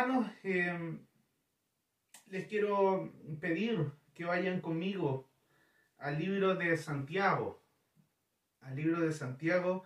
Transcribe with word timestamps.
hermanos, 0.00 0.30
eh, 0.44 0.98
les 2.28 2.46
quiero 2.46 3.12
pedir 3.38 3.92
que 4.14 4.24
vayan 4.24 4.62
conmigo 4.62 5.28
al 5.98 6.18
libro 6.18 6.54
de 6.54 6.76
Santiago, 6.78 7.62
al 8.62 8.76
libro 8.76 9.00
de 9.00 9.12
Santiago, 9.12 9.84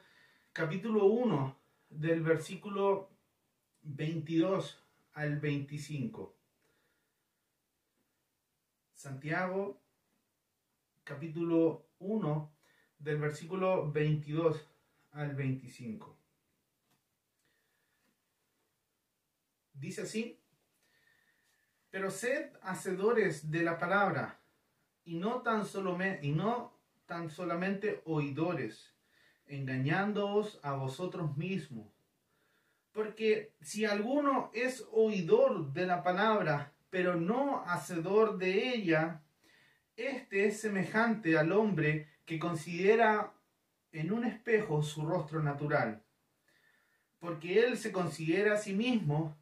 capítulo 0.52 1.06
1, 1.06 1.58
del 1.90 2.22
versículo 2.22 3.10
22 3.82 4.80
al 5.14 5.40
25. 5.40 6.36
Santiago, 8.92 9.80
capítulo 11.02 11.88
1, 11.98 12.52
del 13.00 13.18
versículo 13.18 13.90
22 13.90 14.64
al 15.10 15.34
25. 15.34 16.23
Dice 19.74 20.02
así, 20.02 20.40
pero 21.90 22.10
sed 22.10 22.50
hacedores 22.62 23.50
de 23.50 23.62
la 23.62 23.78
palabra 23.78 24.40
y 25.04 25.16
no 25.16 25.42
tan, 25.42 25.66
solo 25.66 25.98
y 26.22 26.32
no 26.32 26.72
tan 27.06 27.30
solamente 27.30 28.02
oidores, 28.04 28.94
engañándoos 29.46 30.58
a 30.62 30.72
vosotros 30.72 31.36
mismos. 31.36 31.92
Porque 32.92 33.54
si 33.60 33.84
alguno 33.84 34.50
es 34.54 34.86
oidor 34.92 35.72
de 35.72 35.86
la 35.86 36.02
palabra, 36.02 36.72
pero 36.90 37.16
no 37.16 37.64
hacedor 37.66 38.38
de 38.38 38.74
ella, 38.74 39.22
este 39.96 40.46
es 40.46 40.60
semejante 40.60 41.36
al 41.36 41.52
hombre 41.52 42.08
que 42.24 42.38
considera 42.38 43.34
en 43.92 44.12
un 44.12 44.24
espejo 44.24 44.82
su 44.82 45.06
rostro 45.06 45.42
natural, 45.42 46.02
porque 47.18 47.64
él 47.64 47.78
se 47.78 47.92
considera 47.92 48.54
a 48.54 48.58
sí 48.58 48.72
mismo 48.72 49.36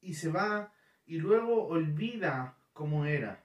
y 0.00 0.14
se 0.14 0.30
va 0.30 0.72
y 1.04 1.18
luego 1.18 1.66
olvida 1.66 2.58
cómo 2.72 3.06
era. 3.06 3.44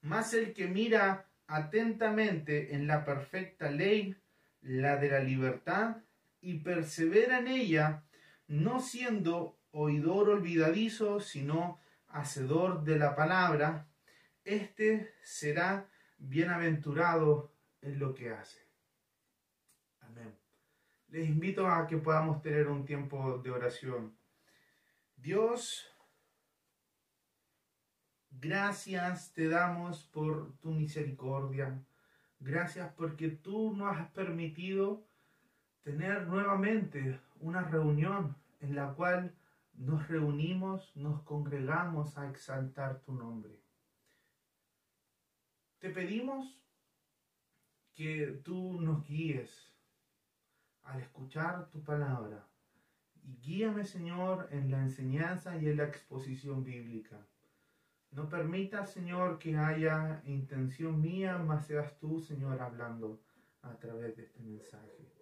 Mas 0.00 0.34
el 0.34 0.52
que 0.52 0.68
mira 0.68 1.30
atentamente 1.46 2.74
en 2.74 2.86
la 2.86 3.04
perfecta 3.04 3.70
ley, 3.70 4.16
la 4.60 4.96
de 4.96 5.10
la 5.10 5.20
libertad, 5.20 5.96
y 6.40 6.58
persevera 6.58 7.38
en 7.38 7.48
ella, 7.48 8.04
no 8.46 8.80
siendo 8.80 9.58
oidor 9.70 10.30
olvidadizo, 10.30 11.20
sino 11.20 11.80
hacedor 12.08 12.84
de 12.84 12.98
la 12.98 13.14
palabra, 13.14 13.88
éste 14.44 15.14
será 15.22 15.88
bienaventurado 16.16 17.52
en 17.80 17.98
lo 17.98 18.14
que 18.14 18.30
hace. 18.30 18.60
Amén. 20.00 20.34
Les 21.08 21.28
invito 21.28 21.66
a 21.66 21.86
que 21.86 21.98
podamos 21.98 22.42
tener 22.42 22.68
un 22.68 22.84
tiempo 22.84 23.38
de 23.38 23.50
oración. 23.50 24.17
Dios, 25.20 25.84
gracias 28.30 29.32
te 29.32 29.48
damos 29.48 30.04
por 30.04 30.56
tu 30.58 30.70
misericordia. 30.70 31.84
Gracias 32.38 32.92
porque 32.94 33.28
tú 33.28 33.74
nos 33.76 33.96
has 33.96 34.08
permitido 34.12 35.04
tener 35.82 36.28
nuevamente 36.28 37.20
una 37.40 37.62
reunión 37.62 38.36
en 38.60 38.76
la 38.76 38.94
cual 38.94 39.34
nos 39.72 40.06
reunimos, 40.06 40.94
nos 40.94 41.20
congregamos 41.22 42.16
a 42.16 42.30
exaltar 42.30 43.00
tu 43.00 43.12
nombre. 43.12 43.60
Te 45.80 45.90
pedimos 45.90 46.62
que 47.92 48.40
tú 48.44 48.80
nos 48.80 49.04
guíes 49.04 49.72
al 50.84 51.00
escuchar 51.00 51.68
tu 51.70 51.82
palabra 51.82 52.46
y 53.28 53.36
guíame, 53.42 53.84
Señor, 53.84 54.48
en 54.52 54.70
la 54.70 54.80
enseñanza 54.80 55.54
y 55.58 55.68
en 55.68 55.76
la 55.76 55.84
exposición 55.84 56.64
bíblica. 56.64 57.26
No 58.10 58.26
permita, 58.26 58.86
Señor, 58.86 59.38
que 59.38 59.54
haya 59.54 60.22
intención 60.24 60.98
mía, 60.98 61.36
más 61.36 61.66
seas 61.66 61.98
tú, 61.98 62.20
Señor, 62.20 62.62
hablando 62.62 63.20
a 63.60 63.78
través 63.78 64.16
de 64.16 64.22
este 64.22 64.40
mensaje. 64.40 65.12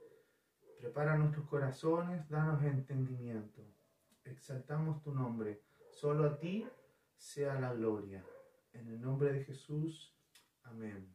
Prepara 0.78 1.18
nuestros 1.18 1.48
corazones, 1.48 2.28
danos 2.28 2.62
entendimiento. 2.62 3.60
Exaltamos 4.22 5.02
tu 5.02 5.12
nombre. 5.12 5.62
Solo 5.90 6.26
a 6.26 6.38
ti 6.38 6.64
sea 7.16 7.58
la 7.58 7.72
gloria. 7.74 8.24
En 8.72 8.86
el 8.86 9.00
nombre 9.00 9.32
de 9.32 9.42
Jesús. 9.42 10.14
Amén. 10.62 11.12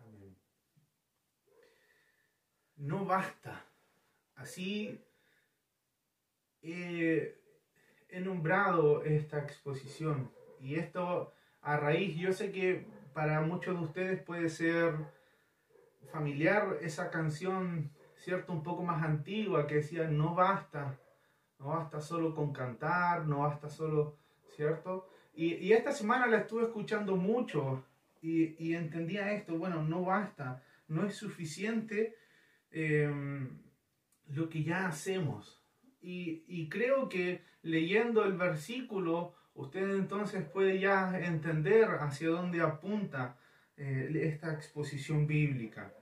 Amén. 0.00 0.36
No 2.76 3.04
basta. 3.04 3.64
Así 4.34 5.00
he 6.72 8.20
nombrado 8.20 9.04
esta 9.04 9.38
exposición. 9.40 10.30
Y 10.60 10.76
esto 10.76 11.32
a 11.60 11.76
raíz, 11.76 12.16
yo 12.16 12.32
sé 12.32 12.52
que 12.52 12.86
para 13.12 13.40
muchos 13.40 13.78
de 13.78 13.84
ustedes 13.84 14.22
puede 14.22 14.48
ser 14.48 14.94
familiar 16.12 16.78
esa 16.80 17.10
canción, 17.10 17.90
¿cierto? 18.16 18.52
Un 18.52 18.62
poco 18.62 18.82
más 18.82 19.02
antigua 19.02 19.66
que 19.66 19.76
decía, 19.76 20.08
no 20.08 20.34
basta, 20.34 20.98
no 21.58 21.66
basta 21.68 22.00
solo 22.00 22.34
con 22.34 22.52
cantar, 22.52 23.26
no 23.26 23.40
basta 23.40 23.68
solo, 23.68 24.16
¿cierto? 24.54 25.08
Y, 25.34 25.72
esta 25.72 25.90
semana 25.90 26.26
la 26.26 26.38
estuve 26.38 26.64
escuchando 26.64 27.16
mucho 27.16 27.84
y, 28.22 28.54
y, 28.64 28.74
entendía 28.74 29.32
esto, 29.32 29.58
bueno, 29.58 29.82
no 29.82 30.02
basta, 30.04 30.62
no 30.86 31.04
es 31.04 31.16
suficiente 31.16 32.16
em, 32.70 33.58
lo 34.28 34.48
que 34.48 34.62
ya 34.62 34.86
hacemos. 34.86 35.63
Y, 36.06 36.68
creo 36.68 37.08
que 37.08 37.42
leyendo 37.62 38.24
el 38.24 38.34
versículo, 38.34 39.34
usted 39.54 39.96
entonces 39.96 40.44
puede 40.44 40.78
ya 40.78 41.18
entender 41.18 41.88
hacia 42.00 42.28
dónde 42.28 42.60
apunta 42.60 43.38
eh, 43.78 44.10
esta 44.22 44.52
exposición 44.52 45.26
bíblica. 45.26 45.94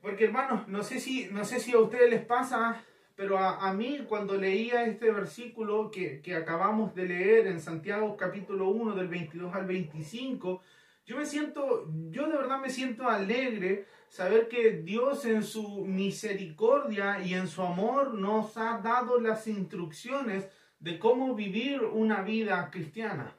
Porque 0.00 0.26
hermanos, 0.26 0.68
no 0.68 0.84
sé 0.84 1.00
si, 1.00 1.26
no 1.32 1.44
sé 1.44 1.58
si 1.58 1.72
a 1.72 1.78
ustedes 1.78 2.08
les 2.08 2.24
pasa, 2.24 2.84
pero 3.16 3.38
a, 3.38 3.72
mí 3.72 4.04
cuando 4.08 4.36
leía 4.36 4.84
este 4.84 5.10
versículo 5.10 5.90
que, 5.90 6.20
que, 6.20 6.36
acabamos 6.36 6.94
de 6.94 7.06
leer 7.06 7.46
en 7.46 7.60
Santiago 7.60 8.16
capítulo 8.16 8.68
1 8.68 8.94
del 8.94 9.08
22 9.08 9.54
al 9.54 9.66
25, 9.66 10.62
yo 11.06 11.18
me 11.18 11.26
siento, 11.26 11.86
yo 12.10 12.28
de 12.28 12.36
verdad 12.36 12.60
me 12.60 12.70
siento 12.70 13.08
alegre 13.08 13.86
saber 14.08 14.48
que 14.48 14.82
Dios 14.82 15.24
en 15.26 15.42
su 15.42 15.84
misericordia 15.84 17.20
y 17.20 17.34
en 17.34 17.46
su 17.46 17.62
amor 17.62 18.14
nos 18.14 18.56
ha 18.56 18.78
dado 18.78 19.20
las 19.20 19.46
instrucciones 19.46 20.48
de 20.78 20.98
cómo 20.98 21.34
vivir 21.34 21.82
una 21.82 22.22
vida 22.22 22.70
cristiana. 22.70 23.36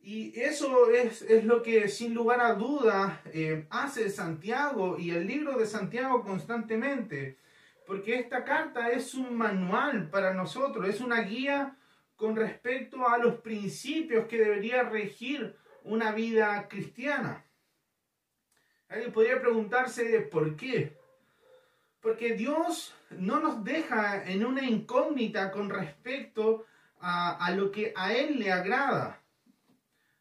Y 0.00 0.38
eso 0.40 0.90
es, 0.90 1.22
lo 1.44 1.62
que 1.62 1.88
sin 1.88 2.14
lugar 2.14 2.40
a 2.40 2.54
duda 2.54 3.20
eh, 3.26 3.66
hace 3.68 4.08
Santiago 4.10 4.96
y 4.98 5.10
el 5.10 5.26
libro 5.26 5.58
de 5.58 5.66
Santiago 5.66 6.22
constantemente, 6.22 7.38
porque 7.86 8.14
esta 8.14 8.44
carta 8.44 8.90
es 8.90 9.14
un 9.14 9.36
manual 9.36 10.08
para 10.08 10.32
nosotros, 10.34 10.88
es 10.88 11.00
una 11.00 11.22
guía 11.22 11.76
con 12.18 12.34
respecto 12.34 13.08
a 13.08 13.16
los 13.16 13.36
principios 13.36 14.26
que 14.26 14.38
debería 14.38 14.82
regir 14.82 15.56
una 15.84 16.10
vida 16.10 16.66
cristiana. 16.68 17.44
Alguien 18.88 19.12
podría 19.12 19.40
preguntarse 19.40 20.20
por 20.22 20.56
qué. 20.56 20.98
Porque 22.00 22.34
Dios 22.34 22.92
no 23.10 23.38
nos 23.38 23.62
deja 23.62 24.24
en 24.24 24.44
una 24.44 24.64
incógnita 24.64 25.52
con 25.52 25.70
respecto 25.70 26.66
a, 27.00 27.52
lo 27.54 27.70
que 27.70 27.92
a 27.96 28.12
Él 28.12 28.40
le 28.40 28.50
agrada. 28.50 29.22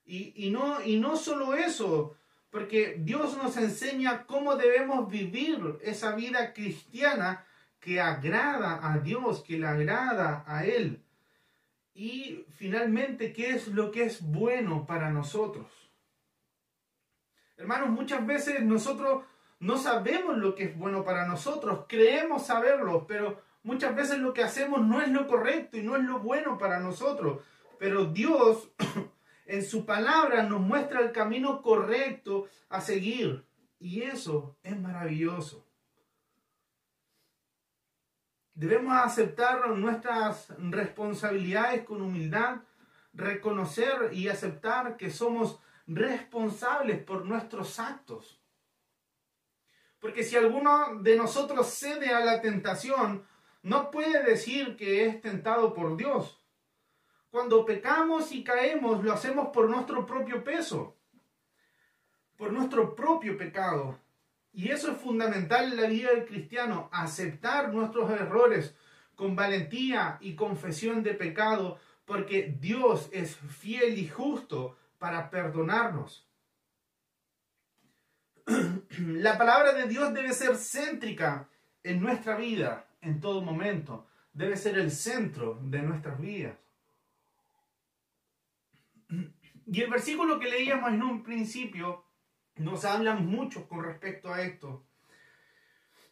Y, 0.06 0.52
no, 0.52 0.84
y 0.84 1.00
no 1.00 1.18
solo 1.18 1.56
eso, 1.56 2.16
porque 2.52 2.98
Dios 3.00 3.36
nos 3.38 3.58
enseña 3.58 4.28
cómo 4.28 4.56
debemos 4.56 5.10
vivir 5.10 5.80
esa 5.82 6.16
vida 6.16 6.54
cristiana 6.54 7.44
que 7.80 8.00
agrada 8.00 8.88
a 8.88 9.00
Dios, 9.00 9.44
que 9.44 9.58
le 9.58 9.66
agrada 9.66 10.44
a 10.46 10.64
Él. 10.64 11.04
Y 11.98 12.46
finalmente, 12.52 13.34
¿qué 13.34 13.50
es 13.50 13.70
lo 13.70 13.90
que 13.90 14.04
es 14.04 14.22
bueno 14.22 14.86
para 14.86 15.10
nosotros? 15.10 15.66
Hermanos, 17.58 17.90
muchas 17.90 18.24
veces 18.24 18.62
nosotros 18.62 19.24
no 19.60 19.80
sabemos 19.80 20.38
lo 20.38 20.54
que 20.54 20.66
es 20.66 20.78
bueno 20.78 21.04
para 21.04 21.26
nosotros, 21.26 21.86
creemos 21.90 22.46
saberlo, 22.46 23.08
pero 23.08 23.42
muchas 23.64 23.96
veces 23.96 24.20
lo 24.20 24.32
que 24.32 24.44
hacemos 24.44 24.86
no 24.86 25.02
es 25.02 25.10
lo 25.10 25.26
correcto 25.26 25.76
y 25.76 25.82
no 25.82 25.96
es 25.96 26.04
lo 26.04 26.20
bueno 26.20 26.60
para 26.60 26.80
nosotros. 26.80 27.42
Pero 27.80 28.06
Dios 28.06 28.70
en 29.48 29.66
su 29.66 29.84
palabra 29.84 30.44
nos 30.44 30.62
muestra 30.62 31.00
el 31.00 31.12
camino 31.12 31.64
correcto 31.64 32.46
a 32.70 32.80
seguir. 32.80 33.44
Y 33.80 34.04
eso 34.04 34.56
es 34.62 34.80
maravilloso. 34.80 35.67
Debemos 38.58 38.98
aceptar 38.98 39.70
nuestras 39.70 40.48
responsabilidades 40.58 41.86
con 41.86 42.02
humildad, 42.02 42.62
reconocer 43.14 44.10
y 44.14 44.30
aceptar 44.30 44.98
que 44.98 45.12
somos 45.12 45.60
responsables 45.86 47.04
por 47.04 47.24
nuestros 47.24 47.78
actos. 47.78 48.42
Porque 50.00 50.24
si 50.24 50.38
alguno 50.38 50.96
de 51.02 51.16
nosotros 51.16 51.68
cede 51.68 52.10
a 52.10 52.26
la 52.26 52.42
tentación, 52.42 53.28
no 53.62 53.92
puede 53.92 54.24
decir 54.24 54.76
que 54.76 55.06
es 55.06 55.22
tentado 55.22 55.76
por 55.76 55.96
Dios. 55.96 56.44
Cuando 57.30 57.64
pecamos 57.64 58.32
y 58.32 58.44
caemos, 58.44 59.04
lo 59.04 59.14
hacemos 59.14 59.50
por 59.50 59.70
nuestro 59.70 60.04
propio 60.04 60.44
peso, 60.44 60.98
por 62.36 62.52
nuestro 62.52 62.96
propio 62.96 63.38
pecado. 63.38 64.00
Y 64.58 64.72
eso 64.72 64.92
es 64.92 64.98
fundamental 64.98 65.72
en 65.72 65.80
la 65.80 65.88
vida 65.88 66.10
del 66.10 66.26
cristiano, 66.26 66.90
aceptar 66.92 67.72
nuestros 67.72 68.10
errores 68.10 68.76
con 69.14 69.36
valentía 69.36 70.18
y 70.20 70.34
confesión 70.34 71.04
de 71.04 71.14
pecado, 71.14 71.80
porque 72.06 72.58
Dios 72.60 73.08
es 73.12 73.36
fiel 73.36 74.00
y 74.00 74.08
justo 74.08 74.76
para 74.98 75.30
perdonarnos. 75.30 76.28
La 78.98 79.38
palabra 79.38 79.74
de 79.74 79.88
Dios 79.88 80.12
debe 80.12 80.34
ser 80.34 80.56
céntrica 80.56 81.48
en 81.84 82.02
nuestra 82.02 82.36
vida 82.36 82.90
en 83.02 83.20
todo 83.20 83.44
momento. 83.44 84.08
Debe 84.34 84.58
ser 84.58 84.80
el 84.80 84.90
centro 84.90 85.60
de 85.62 85.84
nuestras 85.84 86.20
vidas. 86.20 86.58
Y 89.68 89.82
el 89.84 89.92
versículo 89.92 90.40
que 90.40 90.50
leíamos 90.50 90.92
en 90.94 91.04
un 91.04 91.22
principio 91.22 92.07
nos 92.58 92.86
habla 92.86 93.16
mucho 93.16 93.68
con 93.68 93.84
respecto 93.84 94.34
a 94.34 94.42
esto. 94.42 94.84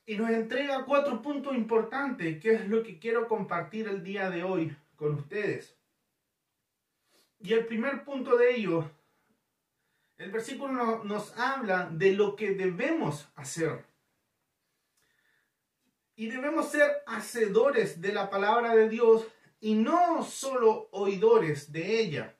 Y 0.05 0.17
nos 0.17 0.29
entrega 0.29 0.85
cuatro 0.85 1.21
puntos 1.21 1.55
importantes, 1.55 2.39
que 2.39 2.53
es 2.53 2.67
lo 2.67 2.83
que 2.83 2.99
quiero 2.99 3.27
compartir 3.27 3.87
el 3.87 4.03
día 4.03 4.29
de 4.29 4.43
hoy 4.43 4.75
con 4.95 5.15
ustedes. 5.15 5.75
Y 7.39 7.53
el 7.53 7.65
primer 7.65 8.03
punto 8.03 8.37
de 8.37 8.55
ello, 8.55 8.89
el 10.17 10.31
versículo 10.31 11.03
nos 11.03 11.37
habla 11.37 11.89
de 11.91 12.13
lo 12.13 12.35
que 12.35 12.51
debemos 12.51 13.27
hacer. 13.35 13.85
Y 16.15 16.27
debemos 16.27 16.69
ser 16.69 17.03
hacedores 17.07 17.99
de 17.99 18.13
la 18.13 18.29
palabra 18.29 18.75
de 18.75 18.87
Dios 18.87 19.27
y 19.59 19.73
no 19.73 20.23
solo 20.23 20.87
oidores 20.91 21.71
de 21.71 21.99
ella. 21.99 22.35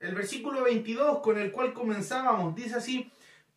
El 0.00 0.14
versículo 0.14 0.64
22 0.64 1.20
con 1.20 1.38
el 1.38 1.52
cual 1.52 1.72
comenzábamos 1.72 2.54
dice 2.54 2.74
así, 2.74 3.10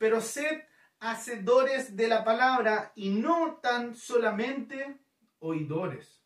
pero 0.03 0.19
sed 0.19 0.63
hacedores 0.99 1.95
de 1.95 2.09
la 2.09 2.25
palabra 2.25 2.91
y 2.93 3.09
no 3.09 3.61
tan 3.63 3.95
solamente 3.95 4.99
oidores. 5.39 6.21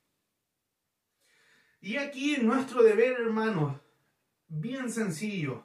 Y 1.79 1.97
aquí 1.97 2.37
nuestro 2.37 2.81
deber, 2.81 3.21
hermanos, 3.21 3.79
bien 4.47 4.91
sencillo. 4.91 5.63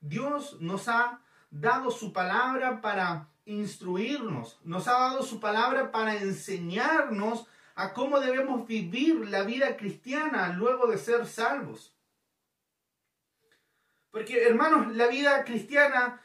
Dios 0.00 0.58
nos 0.62 0.88
ha 0.88 1.20
dado 1.50 1.90
su 1.90 2.14
palabra 2.14 2.80
para 2.80 3.28
instruirnos, 3.44 4.58
nos 4.64 4.88
ha 4.88 4.92
dado 4.92 5.22
su 5.22 5.38
palabra 5.38 5.92
para 5.92 6.16
enseñarnos 6.16 7.46
a 7.74 7.92
cómo 7.92 8.20
debemos 8.20 8.66
vivir 8.66 9.28
la 9.28 9.42
vida 9.42 9.76
cristiana 9.76 10.48
luego 10.54 10.86
de 10.86 10.96
ser 10.96 11.26
salvos. 11.26 11.94
Porque, 14.10 14.44
hermanos, 14.44 14.96
la 14.96 15.08
vida 15.08 15.44
cristiana 15.44 16.22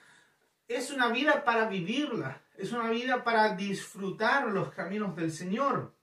es 0.68 0.92
una 0.92 1.10
vida 1.10 1.44
para 1.44 1.68
vivirla, 1.68 2.42
es 2.58 2.72
una 2.72 2.90
vida 2.90 3.24
para 3.24 3.56
disfrutar 3.56 4.48
los 4.48 4.74
caminos 4.74 5.16
del 5.16 5.32
Señor. 5.32 5.96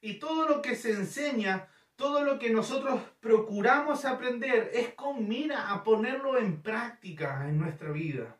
Y 0.00 0.18
todo 0.18 0.48
lo 0.48 0.62
que 0.62 0.76
se 0.76 0.92
enseña, 0.92 1.68
todo 1.96 2.22
lo 2.22 2.38
que 2.38 2.50
nosotros 2.50 3.00
procuramos 3.20 4.04
aprender 4.04 4.70
es 4.72 4.94
con 4.94 5.26
mira 5.26 5.70
a 5.70 5.82
ponerlo 5.82 6.38
en 6.38 6.62
práctica 6.62 7.48
en 7.48 7.58
nuestra 7.58 7.90
vida. 7.90 8.36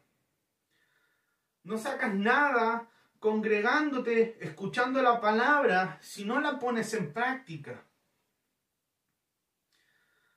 No 1.65 1.77
sacas 1.77 2.15
nada 2.15 2.89
congregándote, 3.19 4.39
escuchando 4.41 5.03
la 5.03 5.21
palabra, 5.21 5.99
si 6.01 6.25
no 6.25 6.41
la 6.41 6.59
pones 6.59 6.95
en 6.95 7.13
práctica. 7.13 7.85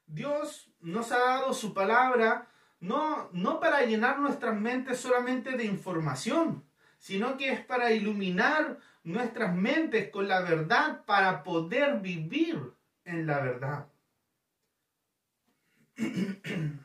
Dios 0.08 0.74
nos 0.80 1.12
ha 1.12 1.19
dado 1.19 1.54
su 1.54 1.74
palabra 1.74 2.50
no, 2.81 3.30
no 3.31 3.60
para 3.60 3.86
llenar 3.86 4.19
nuestras 4.19 4.60
mentes 4.60 5.00
solamente 5.00 5.51
de 5.51 5.66
información, 5.66 6.66
sino 6.98 7.38
que 7.38 7.54
es 7.54 7.63
para 7.63 7.92
iluminar 7.92 8.80
nuestras 9.04 9.56
mentes 9.56 10.10
con 10.10 10.28
la 10.28 10.42
verdad 10.42 11.06
para 11.06 11.44
poder 11.44 12.00
vivir 12.00 12.74
en 13.06 13.28
la 13.28 13.39
verdad. 13.39 13.88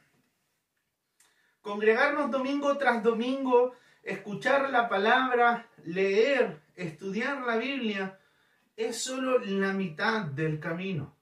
Congregarnos 1.63 2.31
domingo 2.31 2.77
tras 2.77 3.03
domingo, 3.03 3.73
escuchar 4.03 4.71
la 4.71 4.89
palabra, 4.91 5.67
leer, 5.85 6.61
estudiar 6.77 7.41
la 7.47 7.57
Biblia, 7.57 8.21
es 8.77 9.03
solo 9.03 9.39
la 9.39 9.73
mitad 9.73 10.27
del 10.27 10.61
camino. 10.61 11.17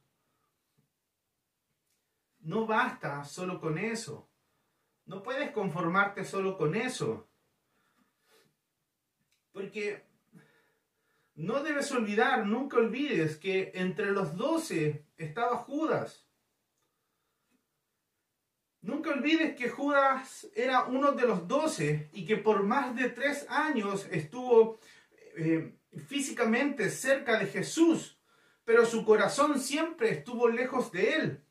No 2.41 2.67
basta 2.67 3.25
solo 3.25 3.61
con 3.61 3.79
eso. 3.79 4.29
No 5.07 5.23
puedes 5.23 5.51
conformarte 5.51 6.25
solo 6.25 6.57
con 6.57 6.75
eso. 6.75 7.29
Porque 9.53 10.05
no 11.35 11.63
debes 11.63 11.91
olvidar, 11.93 12.47
nunca 12.47 12.77
olvides 12.77 13.37
que 13.37 13.73
entre 13.75 14.13
los 14.13 14.37
doce 14.37 15.07
estaba 15.17 15.57
Judas. 15.57 16.27
Nunca 18.81 19.11
olvides 19.11 19.57
que 19.57 19.69
Judas 19.69 20.47
era 20.55 20.85
uno 20.85 21.13
de 21.13 21.27
los 21.27 21.49
doce 21.49 22.11
y 22.13 22.27
que 22.27 22.37
por 22.37 22.63
más 22.63 22.95
de 22.95 23.09
tres 23.09 23.47
años 23.49 24.07
estuvo 24.11 24.79
eh, 25.37 25.75
físicamente 26.07 26.91
cerca 26.91 27.39
de 27.39 27.47
Jesús, 27.47 28.19
pero 28.65 28.85
su 28.85 29.05
corazón 29.05 29.59
siempre 29.59 30.11
estuvo 30.11 30.49
lejos 30.49 30.93
de 30.93 31.15
él. 31.15 31.44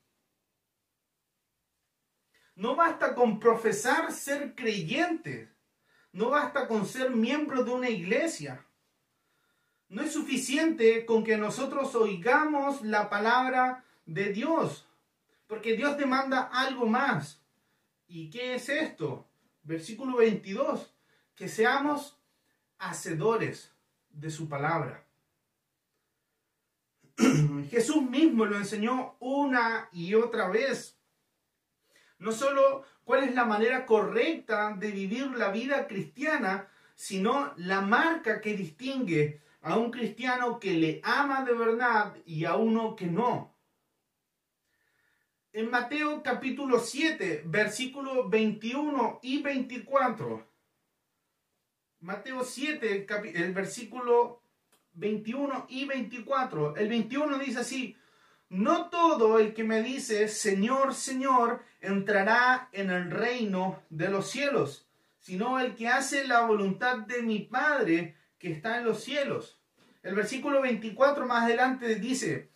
No 2.55 2.75
basta 2.75 3.15
con 3.15 3.39
profesar 3.39 4.11
ser 4.11 4.55
creyente. 4.55 5.51
No 6.11 6.29
basta 6.29 6.67
con 6.67 6.85
ser 6.85 7.09
miembro 7.09 7.63
de 7.63 7.71
una 7.71 7.89
iglesia. 7.89 8.65
No 9.89 10.01
es 10.01 10.13
suficiente 10.13 11.05
con 11.05 11.23
que 11.23 11.37
nosotros 11.37 11.93
oigamos 11.95 12.81
la 12.83 13.09
palabra 13.09 13.83
de 14.05 14.33
Dios, 14.33 14.87
porque 15.47 15.75
Dios 15.75 15.97
demanda 15.97 16.49
algo 16.51 16.85
más. 16.85 17.41
¿Y 18.07 18.29
qué 18.29 18.55
es 18.55 18.69
esto? 18.69 19.27
Versículo 19.63 20.17
22, 20.17 20.93
que 21.35 21.47
seamos 21.47 22.19
hacedores 22.77 23.71
de 24.09 24.29
su 24.29 24.49
palabra. 24.49 25.05
Jesús 27.69 28.01
mismo 28.01 28.45
lo 28.45 28.57
enseñó 28.57 29.15
una 29.19 29.89
y 29.91 30.13
otra 30.15 30.49
vez. 30.49 30.97
No 32.23 32.31
solo 32.31 32.85
cuál 33.03 33.25
es 33.25 33.35
la 33.35 33.43
manera 33.43 33.85
correcta 33.85 34.77
de 34.79 34.91
vivir 34.91 35.31
la 35.31 35.49
vida 35.49 35.87
cristiana, 35.87 36.69
sino 36.95 37.53
la 37.57 37.81
marca 37.81 38.39
que 38.39 38.55
distingue 38.55 39.41
a 39.61 39.77
un 39.77 39.91
cristiano 39.91 40.57
que 40.57 40.71
le 40.71 41.01
ama 41.03 41.43
de 41.43 41.53
verdad 41.53 42.15
y 42.25 42.45
a 42.45 42.55
uno 42.55 42.95
que 42.95 43.07
no. 43.07 43.53
En 45.51 45.69
Mateo 45.69 46.23
capítulo 46.23 46.79
7, 46.79 47.43
versículos 47.45 48.29
21 48.29 49.19
y 49.21 49.41
24. 49.41 50.47
Mateo 51.99 52.45
7, 52.45 53.05
el 53.35 53.53
versículo 53.53 54.41
21 54.93 55.65
y 55.67 55.83
24. 55.83 56.77
El 56.77 56.87
21 56.87 57.37
dice 57.39 57.59
así, 57.59 57.97
no 58.53 58.91
todo 58.91 59.39
el 59.39 59.55
que 59.55 59.63
me 59.63 59.81
dice, 59.81 60.27
Señor, 60.27 60.93
Señor, 60.93 61.63
entrará 61.81 62.69
en 62.71 62.91
el 62.91 63.09
reino 63.09 63.81
de 63.89 64.09
los 64.09 64.29
cielos, 64.29 64.85
sino 65.19 65.59
el 65.59 65.73
que 65.73 65.87
hace 65.87 66.27
la 66.27 66.41
voluntad 66.41 66.97
de 66.97 67.23
mi 67.23 67.39
Padre 67.39 68.15
que 68.37 68.51
está 68.51 68.77
en 68.77 68.85
los 68.85 69.03
cielos. 69.03 69.59
El 70.03 70.13
versículo 70.13 70.61
24 70.61 71.25
más 71.25 71.45
adelante 71.45 71.95
dice, 71.95 72.49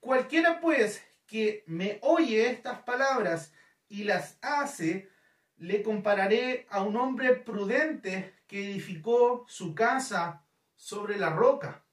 cualquiera 0.00 0.58
pues 0.58 1.04
que 1.26 1.64
me 1.66 1.98
oye 2.00 2.46
estas 2.46 2.78
palabras 2.80 3.52
y 3.90 4.04
las 4.04 4.38
hace, 4.40 5.10
le 5.58 5.82
compararé 5.82 6.66
a 6.70 6.82
un 6.82 6.96
hombre 6.96 7.34
prudente 7.34 8.32
que 8.46 8.70
edificó 8.70 9.44
su 9.48 9.74
casa 9.74 10.46
sobre 10.76 11.18
la 11.18 11.28
roca. 11.28 11.84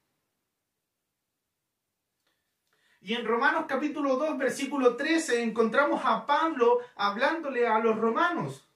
Y 3.02 3.14
en 3.14 3.26
Romanos 3.26 3.66
capítulo 3.68 4.18
2, 4.18 4.38
versículo 4.38 4.96
13, 4.98 5.42
encontramos 5.42 6.02
a 6.04 6.26
Pablo 6.26 6.80
hablándole 6.96 7.66
a 7.66 7.80
los 7.80 7.98
romanos. 7.98 8.68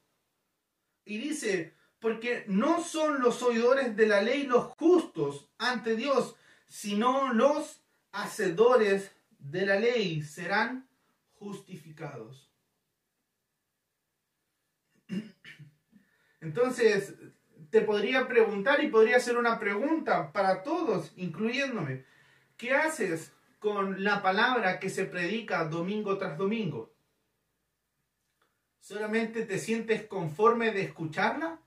Y 1.03 1.17
dice, 1.17 1.75
porque 1.99 2.45
no 2.47 2.81
son 2.81 3.21
los 3.21 3.43
oidores 3.43 3.95
de 3.95 4.07
la 4.07 4.21
ley 4.21 4.43
los 4.43 4.67
justos 4.77 5.49
ante 5.57 5.95
Dios, 5.95 6.35
sino 6.67 7.33
los 7.33 7.81
hacedores 8.11 9.11
de 9.39 9.65
la 9.65 9.75
ley 9.77 10.21
serán 10.21 10.87
justificados. 11.33 12.49
Entonces, 16.39 17.15
te 17.69 17.81
podría 17.81 18.27
preguntar 18.27 18.83
y 18.83 18.89
podría 18.89 19.17
hacer 19.17 19.37
una 19.37 19.59
pregunta 19.59 20.31
para 20.31 20.63
todos, 20.63 21.11
incluyéndome. 21.17 22.05
¿Qué 22.55 22.73
haces 22.73 23.33
con 23.63 24.03
la 24.03 24.21
palabra 24.21 24.77
que 24.77 24.89
se 24.89 25.05
predica 25.05 25.63
domingo 25.63 26.17
tras 26.17 26.37
domingo? 26.37 26.93
¿Solamente 28.81 29.45
te 29.45 29.57
sientes 29.57 30.05
conforme 30.05 30.73
de 30.73 30.81
escucharla? 30.81 31.61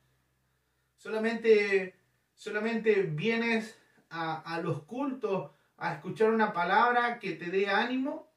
¿Solamente, 0.98 1.94
solamente 2.34 3.04
vienes 3.04 3.78
a, 4.10 4.40
a 4.40 4.60
los 4.60 4.82
cultos 4.82 5.52
a 5.78 5.94
escuchar 5.94 6.28
una 6.28 6.52
palabra 6.52 7.18
que 7.18 7.32
te 7.32 7.46
dé 7.46 7.68
ánimo? 7.68 8.30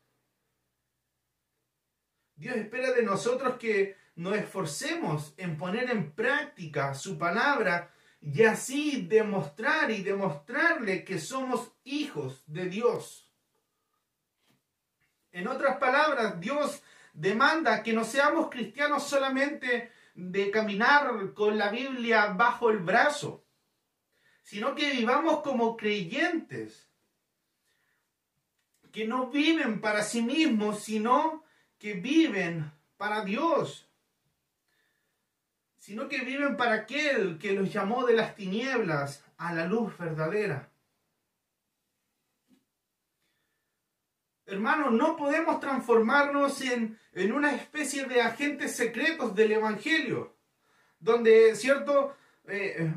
Dios 2.38 2.56
espera 2.56 2.94
de 2.94 3.04
nosotros 3.04 3.58
que 3.58 3.98
nos 4.16 4.38
esforcemos 4.38 5.34
en 5.36 5.58
poner 5.58 5.90
en 5.90 6.14
práctica 6.14 6.94
su 6.94 7.18
palabra 7.18 7.92
y 8.22 8.42
así 8.44 9.02
demostrar 9.02 9.92
y 9.92 10.02
demostrarle 10.02 11.04
que 11.04 11.20
somos 11.20 11.74
hijos 11.84 12.42
de 12.48 12.70
Dios. 12.70 13.29
En 15.32 15.48
otras 15.48 15.78
palabras, 15.78 16.40
Dios 16.40 16.82
demanda 17.14 17.84
que 17.84 17.94
no 17.94 18.04
seamos 18.04 18.50
cristianos 18.50 19.04
solamente 19.04 19.92
de 20.16 20.52
caminar 20.52 21.34
con 21.34 21.58
la 21.58 21.70
Biblia 21.70 22.28
bajo 22.28 22.70
el 22.70 22.80
brazo, 22.80 23.46
sino 24.44 24.76
que 24.76 24.92
vivamos 24.92 25.42
como 25.42 25.78
creyentes, 25.78 26.88
que 28.92 29.06
no 29.06 29.28
viven 29.28 29.82
para 29.82 30.04
sí 30.04 30.22
mismos, 30.22 30.84
sino 30.84 31.44
que 31.78 31.94
viven 31.94 32.72
para 32.98 33.24
Dios 33.24 33.90
sino 35.90 36.08
que 36.08 36.20
viven 36.20 36.56
para 36.56 36.76
aquel 36.76 37.40
que 37.40 37.54
los 37.54 37.74
llamó 37.74 38.06
de 38.06 38.14
las 38.14 38.36
tinieblas 38.36 39.24
a 39.38 39.54
la 39.54 39.66
luz 39.66 39.98
verdadera. 39.98 40.70
Hermanos, 44.50 44.92
no 44.94 45.16
podemos 45.16 45.60
transformarnos 45.60 46.62
en, 46.62 47.00
en 47.14 47.32
una 47.32 47.54
especie 47.54 48.06
de 48.06 48.22
agentes 48.22 48.76
secretos 48.76 49.36
del 49.36 49.52
Evangelio, 49.54 50.36
donde, 51.00 51.56
¿cierto? 51.56 52.16
Eh, 52.48 52.94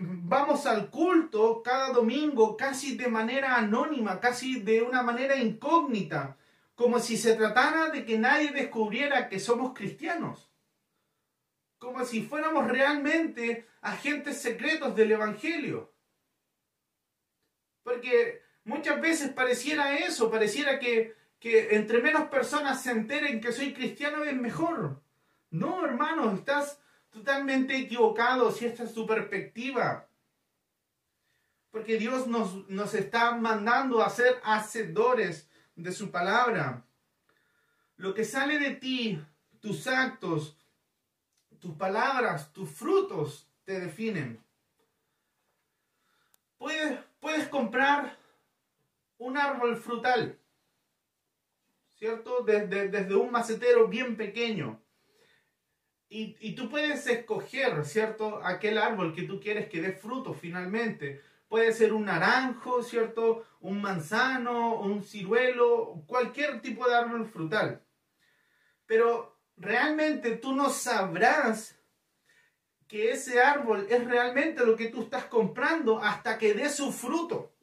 vamos 0.00 0.66
al 0.66 0.90
culto 0.90 1.62
cada 1.62 1.90
domingo 1.90 2.56
casi 2.56 2.96
de 2.96 3.08
manera 3.08 3.56
anónima, 3.56 4.18
casi 4.18 4.60
de 4.60 4.82
una 4.82 5.02
manera 5.02 5.36
incógnita, 5.36 6.36
como 6.74 6.98
si 6.98 7.16
se 7.16 7.34
tratara 7.34 7.90
de 7.90 8.04
que 8.04 8.18
nadie 8.18 8.50
descubriera 8.50 9.28
que 9.28 9.38
somos 9.38 9.72
cristianos 9.74 10.50
como 11.78 12.04
si 12.04 12.22
fuéramos 12.22 12.66
realmente 12.68 13.68
agentes 13.80 14.40
secretos 14.40 14.94
del 14.96 15.12
Evangelio. 15.12 15.92
Porque 17.82 18.42
muchas 18.66 19.00
veces 19.00 19.30
pareciera 19.30 19.96
eso, 19.96 20.30
pareciera 20.30 20.78
que, 20.78 21.16
que 21.38 21.74
entre 21.76 22.02
menos 22.02 22.28
personas 22.28 22.82
se 22.82 22.90
enteren 22.90 23.40
que 23.40 23.52
soy 23.52 23.72
cristiano 23.72 24.24
es 24.24 24.36
mejor. 24.36 25.00
No, 25.50 25.84
hermano, 25.84 26.34
estás 26.34 26.78
totalmente 27.10 27.76
equivocado 27.76 28.52
si 28.52 28.66
esta 28.66 28.82
es 28.82 28.92
tu 28.92 29.06
perspectiva. 29.06 30.08
Porque 31.70 31.96
Dios 31.96 32.26
nos, 32.26 32.68
nos 32.68 32.92
está 32.94 33.36
mandando 33.36 34.02
a 34.02 34.10
ser 34.10 34.40
hacedores 34.44 35.48
de 35.76 35.92
su 35.92 36.10
palabra. 36.10 36.84
Lo 37.96 38.14
que 38.14 38.24
sale 38.24 38.58
de 38.58 38.74
ti, 38.74 39.22
tus 39.60 39.86
actos, 39.86 40.58
tus 41.60 41.76
palabras, 41.76 42.52
tus 42.52 42.68
frutos 42.70 43.48
te 43.64 43.78
definen. 43.78 44.42
Puedes, 46.58 46.98
puedes 47.20 47.48
comprar 47.48 48.25
un 49.18 49.36
árbol 49.36 49.76
frutal, 49.76 50.38
¿cierto? 51.94 52.42
Desde, 52.42 52.88
desde 52.88 53.14
un 53.14 53.30
macetero 53.30 53.88
bien 53.88 54.16
pequeño. 54.16 54.82
Y, 56.08 56.36
y, 56.40 56.54
tú 56.54 56.68
puedes 56.68 57.06
escoger, 57.06 57.84
¿cierto? 57.84 58.40
Aquel 58.44 58.78
árbol 58.78 59.12
que 59.12 59.22
tú 59.22 59.40
quieres 59.40 59.68
que 59.68 59.80
dé 59.80 59.92
fruto 59.92 60.34
finalmente. 60.34 61.20
Puede 61.48 61.72
ser 61.72 61.92
un 61.92 62.04
naranjo, 62.04 62.82
¿cierto? 62.82 63.44
Un 63.60 63.80
manzano, 63.80 64.80
un 64.80 65.02
ciruelo, 65.02 66.04
cualquier 66.06 66.60
tipo 66.60 66.88
de 66.88 66.94
árbol 66.94 67.26
frutal. 67.26 67.82
Pero 68.86 69.36
realmente 69.56 70.36
tú 70.36 70.54
no 70.54 70.70
sabrás 70.70 71.76
que 72.86 73.10
ese 73.10 73.40
árbol 73.40 73.86
es 73.90 74.04
realmente 74.04 74.64
lo 74.64 74.76
que 74.76 74.88
tú 74.88 75.02
estás 75.02 75.24
comprando 75.24 75.98
hasta 75.98 76.38
que 76.38 76.54
dé 76.54 76.68
su 76.68 76.92
fruto. 76.92 77.55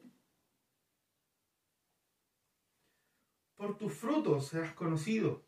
Por 3.56 3.78
tus 3.78 3.92
frutos 3.94 4.48
serás 4.48 4.72
conocido. 4.74 5.44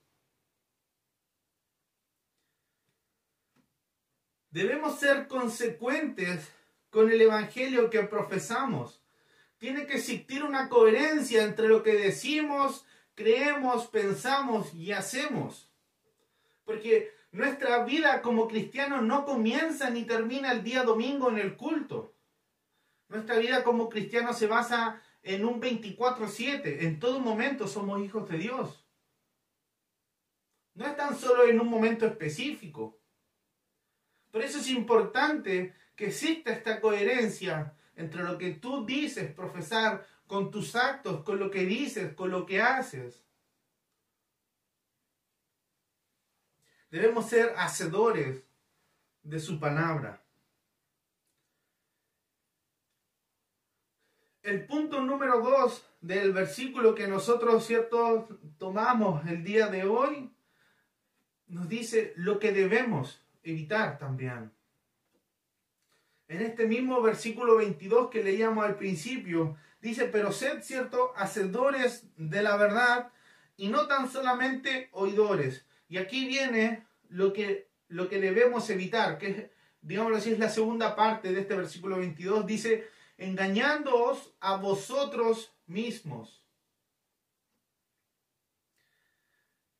Debemos 4.50 4.98
ser 4.98 5.28
consecuentes 5.28 6.50
con 6.90 7.10
el 7.10 7.20
Evangelio 7.20 7.90
que 7.90 8.02
profesamos. 8.04 9.02
Tiene 9.58 9.86
que 9.86 9.96
existir 9.96 10.44
una 10.44 10.68
coherencia 10.68 11.42
entre 11.42 11.68
lo 11.68 11.82
que 11.82 11.94
decimos, 11.94 12.86
creemos, 13.14 13.86
pensamos 13.88 14.72
y 14.72 14.92
hacemos. 14.92 15.70
Porque 16.64 17.12
nuestra 17.32 17.84
vida 17.84 18.22
como 18.22 18.48
cristianos 18.48 19.02
no 19.02 19.26
comienza 19.26 19.90
ni 19.90 20.04
termina 20.04 20.52
el 20.52 20.62
día 20.62 20.84
domingo 20.84 21.28
en 21.28 21.38
el 21.38 21.56
culto. 21.56 22.14
Nuestra 23.08 23.36
vida 23.36 23.62
como 23.62 23.90
cristianos 23.90 24.38
se 24.38 24.46
basa 24.46 25.02
en 25.26 25.44
un 25.44 25.60
24/7. 25.60 26.84
En 26.84 26.98
todo 26.98 27.20
momento 27.20 27.66
somos 27.66 28.00
hijos 28.02 28.28
de 28.28 28.38
Dios. 28.38 28.86
No 30.74 30.86
es 30.86 30.96
tan 30.96 31.18
solo 31.18 31.44
en 31.48 31.60
un 31.60 31.68
momento 31.68 32.06
específico. 32.06 33.00
Por 34.30 34.42
eso 34.42 34.58
es 34.58 34.68
importante 34.68 35.74
que 35.96 36.08
exista 36.08 36.52
esta 36.52 36.80
coherencia 36.80 37.74
entre 37.96 38.22
lo 38.22 38.36
que 38.38 38.52
tú 38.52 38.84
dices, 38.84 39.32
profesar, 39.32 40.06
con 40.26 40.50
tus 40.50 40.76
actos, 40.76 41.24
con 41.24 41.38
lo 41.38 41.50
que 41.50 41.64
dices, 41.64 42.14
con 42.14 42.30
lo 42.30 42.44
que 42.46 42.60
haces. 42.60 43.24
Debemos 46.90 47.28
ser 47.28 47.54
hacedores 47.56 48.44
de 49.22 49.40
su 49.40 49.58
palabra. 49.58 50.25
El 54.46 54.64
punto 54.64 55.02
número 55.02 55.40
dos 55.40 55.84
del 56.00 56.32
versículo 56.32 56.94
que 56.94 57.08
nosotros, 57.08 57.66
¿cierto?, 57.66 58.28
tomamos 58.58 59.26
el 59.26 59.42
día 59.42 59.66
de 59.66 59.82
hoy, 59.84 60.30
nos 61.48 61.68
dice 61.68 62.12
lo 62.14 62.38
que 62.38 62.52
debemos 62.52 63.20
evitar 63.42 63.98
también. 63.98 64.52
En 66.28 66.42
este 66.42 66.68
mismo 66.68 67.02
versículo 67.02 67.56
22 67.56 68.08
que 68.08 68.22
leíamos 68.22 68.64
al 68.64 68.76
principio, 68.76 69.56
dice, 69.80 70.04
pero 70.04 70.30
sed, 70.30 70.62
¿cierto?, 70.62 71.12
hacedores 71.16 72.06
de 72.16 72.40
la 72.44 72.56
verdad 72.56 73.10
y 73.56 73.66
no 73.66 73.88
tan 73.88 74.08
solamente 74.08 74.90
oidores. 74.92 75.66
Y 75.88 75.96
aquí 75.96 76.24
viene 76.24 76.86
lo 77.08 77.32
que, 77.32 77.66
lo 77.88 78.08
que 78.08 78.20
debemos 78.20 78.70
evitar, 78.70 79.18
que 79.18 79.50
digamos 79.82 80.16
así, 80.16 80.30
es 80.30 80.38
la 80.38 80.50
segunda 80.50 80.94
parte 80.94 81.32
de 81.32 81.40
este 81.40 81.56
versículo 81.56 81.98
22, 81.98 82.46
dice, 82.46 82.94
engañándoos 83.18 84.34
a 84.40 84.56
vosotros 84.56 85.54
mismos. 85.66 86.44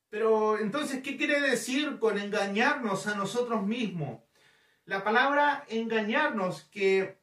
Pero 0.09 0.57
entonces, 0.59 1.03
¿qué 1.03 1.17
quiere 1.17 1.41
decir 1.41 1.99
con 1.99 2.17
engañarnos 2.17 3.07
a 3.07 3.15
nosotros 3.15 3.65
mismos? 3.65 4.21
La 4.85 5.03
palabra 5.03 5.65
engañarnos 5.67 6.63
que 6.65 7.19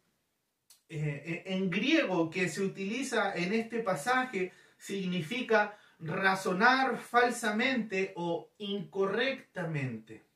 eh, 0.88 1.42
en 1.47 1.71
griego 1.71 2.28
que 2.28 2.49
se 2.49 2.62
utiliza 2.62 3.35
en 3.35 3.54
este 3.54 3.80
pasaje 3.80 4.52
significa 4.76 5.78
razonar 5.99 6.99
falsamente 6.99 8.12
o 8.16 8.52
incorrectamente. 8.59 10.26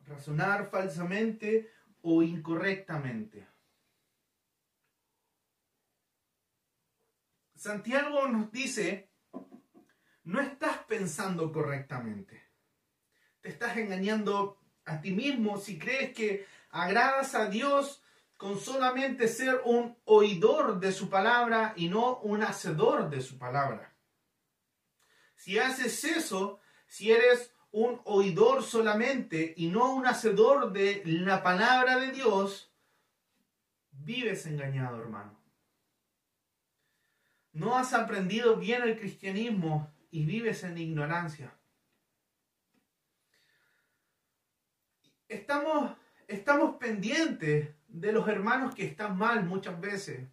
Razonar 0.00 0.70
falsamente 0.70 1.70
o 2.02 2.22
incorrectamente. 2.22 3.53
Santiago 7.64 8.28
nos 8.28 8.52
dice, 8.52 9.08
no 10.24 10.38
estás 10.42 10.76
pensando 10.86 11.50
correctamente. 11.50 12.42
Te 13.40 13.48
estás 13.48 13.78
engañando 13.78 14.60
a 14.84 15.00
ti 15.00 15.12
mismo 15.12 15.56
si 15.56 15.78
crees 15.78 16.12
que 16.12 16.46
agradas 16.68 17.34
a 17.34 17.48
Dios 17.48 18.02
con 18.36 18.60
solamente 18.60 19.28
ser 19.28 19.62
un 19.64 19.96
oidor 20.04 20.78
de 20.78 20.92
su 20.92 21.08
palabra 21.08 21.72
y 21.74 21.88
no 21.88 22.18
un 22.18 22.42
hacedor 22.42 23.08
de 23.08 23.22
su 23.22 23.38
palabra. 23.38 23.96
Si 25.34 25.58
haces 25.58 26.04
eso, 26.04 26.60
si 26.86 27.12
eres 27.12 27.54
un 27.70 27.98
oidor 28.04 28.62
solamente 28.62 29.54
y 29.56 29.68
no 29.68 29.94
un 29.94 30.06
hacedor 30.06 30.70
de 30.70 31.00
la 31.06 31.42
palabra 31.42 31.96
de 31.96 32.12
Dios, 32.12 32.70
vives 33.90 34.44
engañado, 34.44 35.00
hermano. 35.00 35.43
No 37.54 37.76
has 37.76 37.94
aprendido 37.94 38.56
bien 38.56 38.82
el 38.82 38.98
cristianismo 38.98 39.90
y 40.10 40.24
vives 40.24 40.64
en 40.64 40.76
ignorancia. 40.76 41.54
Estamos, 45.28 45.96
estamos 46.26 46.76
pendientes 46.76 47.68
de 47.88 48.12
los 48.12 48.28
hermanos 48.28 48.74
que 48.74 48.84
están 48.84 49.16
mal 49.16 49.44
muchas 49.44 49.80
veces. 49.80 50.28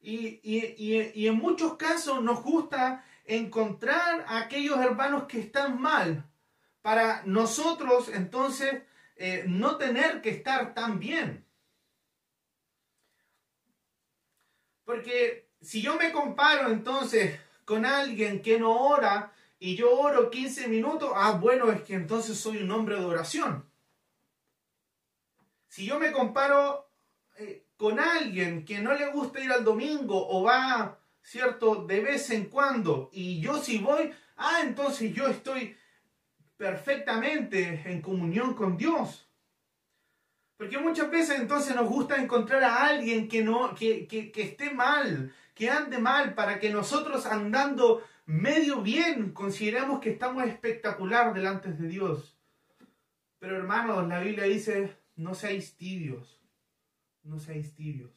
Y, 0.00 0.40
y, 0.42 1.26
en 1.26 1.34
muchos 1.34 1.76
casos 1.76 2.22
nos 2.22 2.42
gusta 2.42 3.04
encontrar 3.24 4.24
a 4.26 4.38
aquellos 4.38 4.78
hermanos 4.78 5.24
que 5.24 5.40
están 5.40 5.80
mal 5.80 6.24
para 6.80 7.22
nosotros 7.26 8.08
entonces 8.08 8.82
eh, 9.16 9.44
no 9.48 9.76
tener 9.76 10.22
que 10.22 10.30
estar 10.30 10.72
tan 10.72 10.98
bien. 10.98 11.44
Porque 14.84 15.47
si 15.60 15.82
yo 15.82 15.96
me 15.96 16.12
comparo 16.12 16.70
entonces 16.70 17.38
con 17.64 17.84
alguien 17.84 18.42
que 18.42 18.58
no 18.58 18.88
ora 18.88 19.32
y 19.58 19.74
yo 19.76 19.98
oro 19.98 20.30
15 20.30 20.68
minutos, 20.68 21.10
ah, 21.14 21.32
bueno, 21.32 21.70
es 21.72 21.82
que 21.82 21.94
entonces 21.94 22.38
soy 22.38 22.58
un 22.58 22.70
hombre 22.70 22.96
de 22.96 23.04
oración. 23.04 23.68
Si 25.66 25.84
yo 25.84 25.98
me 25.98 26.12
comparo 26.12 26.88
eh, 27.36 27.66
con 27.76 27.98
alguien 27.98 28.64
que 28.64 28.78
no 28.78 28.94
le 28.94 29.10
gusta 29.10 29.40
ir 29.40 29.50
al 29.50 29.64
domingo 29.64 30.28
o 30.28 30.44
va, 30.44 30.98
¿cierto?, 31.22 31.84
de 31.86 32.00
vez 32.00 32.30
en 32.30 32.46
cuando, 32.46 33.10
y 33.12 33.40
yo 33.40 33.58
si 33.58 33.78
voy, 33.78 34.12
ah, 34.36 34.60
entonces 34.62 35.12
yo 35.12 35.26
estoy 35.26 35.76
perfectamente 36.56 37.82
en 37.84 38.00
comunión 38.00 38.54
con 38.54 38.76
Dios. 38.76 39.28
Porque 40.56 40.78
muchas 40.78 41.10
veces 41.10 41.38
entonces 41.38 41.74
nos 41.76 41.88
gusta 41.88 42.16
encontrar 42.16 42.64
a 42.64 42.86
alguien 42.86 43.28
que, 43.28 43.42
no, 43.42 43.74
que, 43.74 44.08
que, 44.08 44.32
que 44.32 44.42
esté 44.42 44.70
mal, 44.70 45.32
que 45.58 45.68
ande 45.68 45.98
mal, 45.98 46.34
para 46.34 46.60
que 46.60 46.70
nosotros 46.70 47.26
andando 47.26 48.06
medio 48.26 48.80
bien 48.80 49.32
consideremos 49.32 49.98
que 49.98 50.10
estamos 50.10 50.44
espectacular 50.44 51.34
delante 51.34 51.72
de 51.72 51.88
Dios. 51.88 52.38
Pero 53.40 53.56
hermanos, 53.56 54.06
la 54.06 54.20
Biblia 54.20 54.44
dice, 54.44 54.96
no 55.16 55.34
seáis 55.34 55.76
tibios, 55.76 56.40
no 57.24 57.40
seáis 57.40 57.74
tibios. 57.74 58.12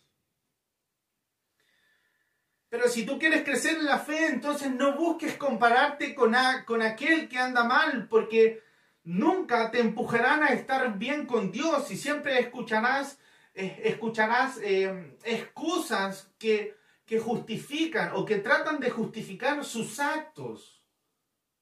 Pero 2.69 2.87
si 2.87 3.07
tú 3.07 3.17
quieres 3.17 3.43
crecer 3.43 3.77
en 3.79 3.85
la 3.85 3.97
fe, 3.97 4.27
entonces 4.27 4.71
no 4.71 4.95
busques 4.95 5.35
compararte 5.35 6.13
con, 6.13 6.35
con 6.67 6.83
aquel 6.83 7.27
que 7.27 7.39
anda 7.39 7.63
mal, 7.63 8.07
porque 8.07 8.61
nunca 9.03 9.71
te 9.71 9.79
empujarán 9.79 10.43
a 10.43 10.49
estar 10.49 10.95
bien 10.99 11.25
con 11.25 11.51
Dios 11.51 11.89
y 11.89 11.97
siempre 11.97 12.39
escucharás, 12.39 13.17
eh, 13.55 13.81
escucharás 13.85 14.59
eh, 14.61 15.17
excusas 15.23 16.29
que 16.37 16.79
que 17.11 17.19
justifican 17.19 18.13
o 18.15 18.23
que 18.23 18.37
tratan 18.37 18.79
de 18.79 18.89
justificar 18.89 19.65
sus 19.65 19.99
actos. 19.99 20.81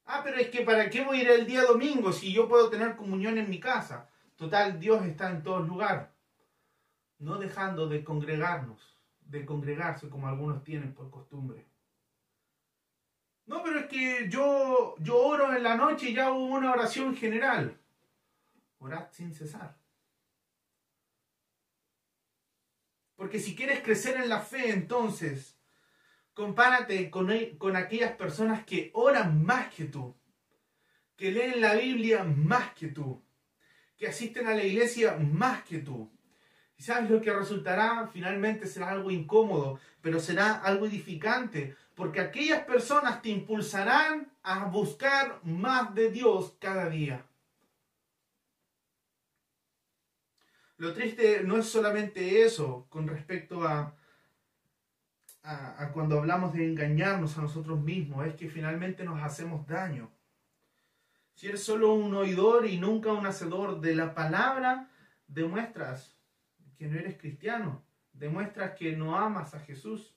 Ah, 0.05 0.21
pero 0.23 0.37
es 0.37 0.49
que 0.51 0.61
¿para 0.61 0.91
qué 0.91 1.03
voy 1.03 1.17
a 1.17 1.21
ir 1.23 1.29
el 1.31 1.47
día 1.47 1.63
domingo 1.63 2.13
si 2.13 2.31
yo 2.31 2.47
puedo 2.47 2.69
tener 2.69 2.95
comunión 2.95 3.35
en 3.39 3.49
mi 3.49 3.59
casa? 3.59 4.07
Total, 4.35 4.79
Dios 4.79 5.03
está 5.07 5.31
en 5.31 5.41
todo 5.41 5.61
lugar. 5.61 6.13
No 7.17 7.39
dejando 7.39 7.87
de 7.87 8.03
congregarnos, 8.03 8.95
de 9.21 9.43
congregarse 9.43 10.07
como 10.07 10.27
algunos 10.27 10.63
tienen 10.63 10.93
por 10.93 11.09
costumbre. 11.09 11.65
No, 13.47 13.63
pero 13.63 13.79
es 13.79 13.87
que 13.87 14.29
yo, 14.29 14.93
yo 14.99 15.17
oro 15.17 15.51
en 15.55 15.63
la 15.63 15.75
noche 15.75 16.11
y 16.11 16.13
ya 16.13 16.27
hago 16.27 16.45
una 16.45 16.73
oración 16.73 17.15
general. 17.15 17.75
Orad 18.77 19.07
sin 19.09 19.33
cesar. 19.33 19.78
Porque 23.19 23.39
si 23.39 23.53
quieres 23.53 23.82
crecer 23.82 24.15
en 24.15 24.29
la 24.29 24.39
fe, 24.39 24.69
entonces, 24.69 25.58
compárate 26.34 27.12
con, 27.12 27.29
con 27.58 27.75
aquellas 27.75 28.13
personas 28.13 28.63
que 28.63 28.91
oran 28.93 29.43
más 29.43 29.73
que 29.73 29.84
tú, 29.84 30.15
que 31.17 31.29
leen 31.29 31.60
la 31.60 31.73
Biblia 31.73 32.23
más 32.23 32.71
que 32.75 32.88
tú, 32.88 33.21
que 33.97 34.08
asisten 34.08 34.47
a 34.47 34.55
la 34.55 34.63
iglesia 34.63 35.17
más 35.17 35.63
que 35.63 35.79
tú. 35.79 36.10
¿Y 36.77 36.84
sabes 36.84 37.10
lo 37.10 37.19
que 37.19 37.34
resultará? 37.34 38.08
Finalmente 38.08 38.67
será 38.67 38.91
algo 38.91 39.12
incómodo, 39.12 39.82
pero 40.01 40.21
será 40.21 40.53
algo 40.53 40.86
edificante, 40.86 41.75
porque 41.95 42.21
aquellas 42.21 42.63
personas 42.63 43.21
te 43.21 43.27
impulsarán 43.27 44.32
a 44.43 44.63
buscar 44.67 45.41
más 45.43 45.93
de 45.93 46.10
Dios 46.10 46.55
cada 46.58 46.88
día. 46.88 47.25
Lo 50.79 50.93
triste 50.93 51.43
no 51.43 51.57
es 51.57 51.65
solamente 51.65 52.41
eso 52.41 52.87
con 52.89 53.05
respecto 53.05 53.67
a, 53.67 53.97
cuando 55.91 56.17
hablamos 56.17 56.53
de 56.53 56.65
engañarnos 56.65 57.37
a 57.37 57.41
nosotros 57.41 57.81
mismos, 57.81 58.25
es 58.25 58.35
que 58.35 58.47
finalmente 58.47 59.03
nos 59.03 59.21
hacemos 59.21 59.67
daño. 59.67 60.09
Si 61.33 61.47
eres 61.47 61.61
solo 61.61 61.93
un 61.93 62.13
oidor 62.15 62.65
y 62.65 62.77
nunca 62.77 63.11
un 63.11 63.25
hacedor 63.25 63.81
de 63.81 63.93
la 63.93 64.15
palabra, 64.15 64.89
demuestras 65.27 66.17
que 66.77 66.87
no 66.87 66.97
eres 66.97 67.17
cristiano, 67.17 67.83
demuestras 68.13 68.71
que 68.75 68.95
no 68.95 69.17
amas 69.17 69.53
a 69.55 69.59
Jesús. 69.59 70.15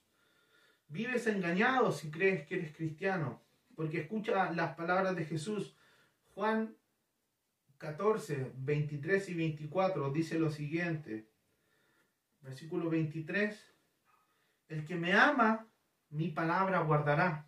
Vives 0.87 1.27
engañado 1.27 1.91
si 1.91 2.09
crees 2.09 2.47
que 2.47 2.55
eres 2.55 2.73
cristiano, 2.73 3.41
porque 3.75 3.99
escucha 3.99 4.49
las 4.53 4.75
palabras 4.75 5.13
de 5.17 5.25
Jesús. 5.25 5.75
Juan 6.35 6.73
14, 7.83 8.53
23 8.55 9.27
y 9.27 9.33
24 9.33 10.09
dice 10.11 10.39
lo 10.39 10.49
siguiente. 10.49 11.27
Versículo 12.39 12.89
23. 12.89 13.75
El 14.69 14.85
que 14.85 14.95
me 14.95 15.11
ama, 15.11 15.67
mi 16.09 16.29
palabra 16.29 16.79
guardará. 16.79 17.45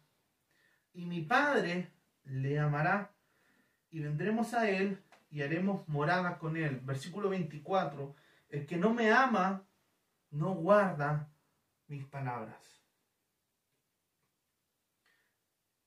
Y 0.91 1.05
mi 1.05 1.21
Padre 1.21 1.89
le 2.25 2.59
amará. 2.59 3.13
Y 3.89 4.01
vendremos 4.01 4.53
a 4.53 4.69
él 4.69 5.01
y 5.31 5.41
haremos 5.41 5.87
morada 5.87 6.37
con 6.37 6.57
él. 6.57 6.81
Versículo 6.83 7.29
24. 7.29 8.13
El 8.49 8.65
que 8.65 8.75
no 8.75 8.93
me 8.93 9.13
ama, 9.13 9.65
no 10.31 10.53
guarda 10.53 11.31
mis 11.87 12.03
palabras. 12.03 12.83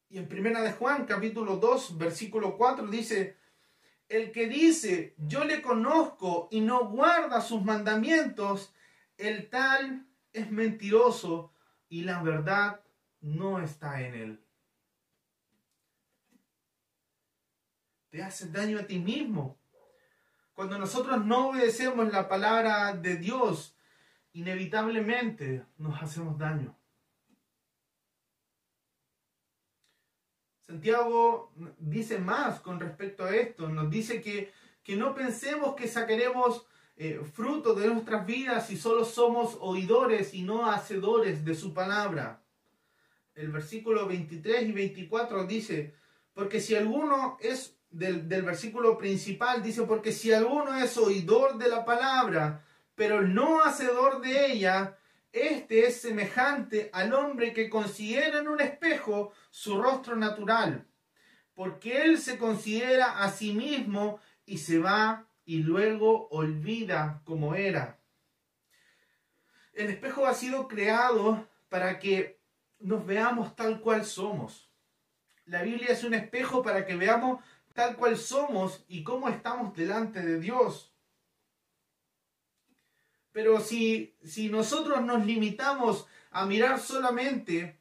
Y 0.08 0.16
en 0.16 0.26
primera 0.26 0.62
de 0.62 0.72
Juan, 0.72 1.04
capítulo 1.04 1.58
2, 1.58 1.98
versículo 1.98 2.56
4 2.56 2.87
dice, 2.87 3.37
el 4.09 4.33
que 4.33 4.49
dice, 4.49 5.14
yo 5.18 5.44
le 5.44 5.61
conozco 5.61 6.49
y 6.51 6.61
no 6.61 6.88
guarda 6.88 7.40
sus 7.40 7.62
mandamientos, 7.62 8.73
el 9.18 9.51
tal 9.51 10.07
es 10.33 10.51
mentiroso 10.51 11.53
y 11.88 12.03
la 12.03 12.23
verdad 12.23 12.81
no 13.21 13.61
está 13.61 14.01
en 14.01 14.14
él. 14.14 14.44
Te 18.11 18.23
haces 18.23 18.53
daño 18.53 18.79
a 18.79 18.87
ti 18.87 18.99
mismo. 18.99 19.59
Cuando 20.55 20.79
nosotros 20.79 21.25
no 21.25 21.49
obedecemos 21.49 22.11
la 22.11 22.29
palabra 22.29 22.94
de 22.94 23.16
Dios, 23.16 23.77
inevitablemente 24.33 25.66
nos 25.77 26.03
hacemos 26.03 26.38
daño. 26.38 26.77
Santiago 30.68 31.50
dice 31.78 32.18
más 32.18 32.61
con 32.61 32.78
respecto 32.78 33.24
a 33.24 33.35
esto, 33.35 33.70
nos 33.70 33.88
dice 33.88 34.20
que, 34.20 34.52
que 34.85 34.96
no 34.96 35.14
pensemos 35.14 35.74
que 35.74 35.88
sacaremos 35.88 36.66
eh, 36.98 37.22
fruto 37.33 37.72
de 37.72 37.88
nuestras 37.88 38.26
vidas 38.26 38.66
si 38.66 38.76
solo 38.76 39.07
somos 39.07 39.57
oidores 39.61 40.35
y 40.35 40.42
no 40.42 40.70
hacedores 40.70 41.42
de 41.42 41.54
su 41.54 41.72
palabra. 41.72 42.42
El 43.35 43.50
versículo 43.50 44.07
23 44.07 44.68
y 44.68 44.72
24 44.72 45.46
dice, 45.46 45.94
porque 46.35 46.61
si 46.61 46.74
alguno 46.74 47.38
es 47.40 47.78
del, 47.88 48.28
del 48.28 48.42
versículo 48.42 48.98
principal, 48.98 49.62
dice, 49.62 49.85
porque 49.85 50.12
si 50.12 50.35
alguno 50.35 50.76
es 50.76 50.98
oidor 50.98 51.57
de 51.57 51.70
la 51.70 51.87
palabra, 51.87 52.62
pero 52.94 53.22
no 53.22 53.64
hacedor 53.64 54.20
de 54.20 54.52
ella, 54.52 54.98
este 55.42 55.87
es 55.87 56.01
semejante 56.01 56.90
al 56.92 57.14
hombre 57.14 57.53
que 57.53 57.68
considera 57.68 58.38
en 58.38 58.48
un 58.48 58.61
espejo 58.61 59.33
su 59.51 59.81
rostro 59.81 60.16
natural, 60.16 60.87
porque 61.55 62.03
él 62.03 62.18
se 62.18 62.38
considera 62.38 63.22
a 63.22 63.31
sí 63.31 63.53
mismo 63.53 64.20
y 64.44 64.59
se 64.59 64.79
va 64.79 65.29
y 65.44 65.59
luego 65.59 66.29
olvida 66.29 67.22
como 67.24 67.55
era. 67.55 67.98
El 69.72 69.90
espejo 69.90 70.27
ha 70.27 70.35
sido 70.35 70.68
creado 70.68 71.48
para 71.68 71.98
que 71.98 72.40
nos 72.81 73.07
veamos 73.07 73.57
tal 73.57 73.81
cual 73.81 74.05
somos. 74.05 74.70
La 75.44 75.62
Biblia 75.62 75.88
es 75.90 76.05
un 76.05 76.14
espejo 76.14 76.62
para 76.62 76.85
que 76.85 76.96
veamos 76.96 77.42
tal 77.72 77.96
cual 77.96 78.16
somos 78.16 78.85
y 78.88 79.05
cómo 79.05 79.29
estamos 79.29 79.74
delante 79.77 80.20
de 80.20 80.40
Dios. 80.40 80.88
Pero 83.38 83.61
si, 83.61 84.16
si 84.24 84.48
nosotros 84.48 85.01
nos 85.05 85.24
limitamos 85.24 86.09
a 86.33 86.44
mirar 86.44 86.81
solamente 86.81 87.79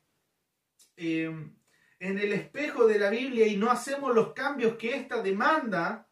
eh, 0.95 1.51
en 1.97 2.19
el 2.19 2.31
espejo 2.31 2.85
de 2.85 2.99
la 2.99 3.09
Biblia 3.09 3.47
y 3.47 3.57
no 3.57 3.71
hacemos 3.71 4.13
los 4.13 4.33
cambios 4.33 4.75
que 4.75 4.95
ésta 4.95 5.23
demanda, 5.23 6.07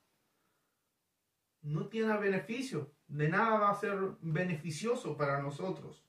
no 1.61 1.85
tiene 1.89 2.17
beneficio, 2.17 2.91
de 3.07 3.29
nada 3.29 3.59
va 3.59 3.69
a 3.69 3.79
ser 3.79 3.95
beneficioso 4.19 5.15
para 5.15 5.39
nosotros. 5.39 6.03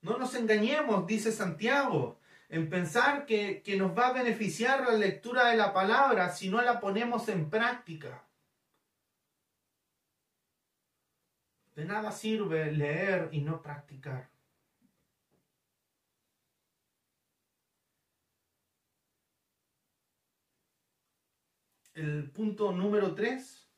No 0.00 0.16
nos 0.16 0.34
engañemos, 0.34 1.06
dice 1.06 1.32
Santiago, 1.32 2.18
en 2.48 2.70
pensar 2.70 3.26
que, 3.26 3.60
que 3.60 3.76
nos 3.76 3.94
va 3.94 4.06
a 4.06 4.12
beneficiar 4.14 4.86
la 4.86 4.94
lectura 4.94 5.48
de 5.50 5.58
la 5.58 5.74
palabra 5.74 6.30
si 6.30 6.48
no 6.48 6.62
la 6.62 6.80
ponemos 6.80 7.28
en 7.28 7.50
práctica. 7.50 8.24
De 11.78 11.84
nada 11.84 12.10
sirve 12.10 12.72
leer 12.72 13.28
y 13.30 13.40
no 13.40 13.62
practicar. 13.62 14.28
El 21.94 22.32
punto 22.32 22.72
número 22.72 23.14
tres, 23.14 23.70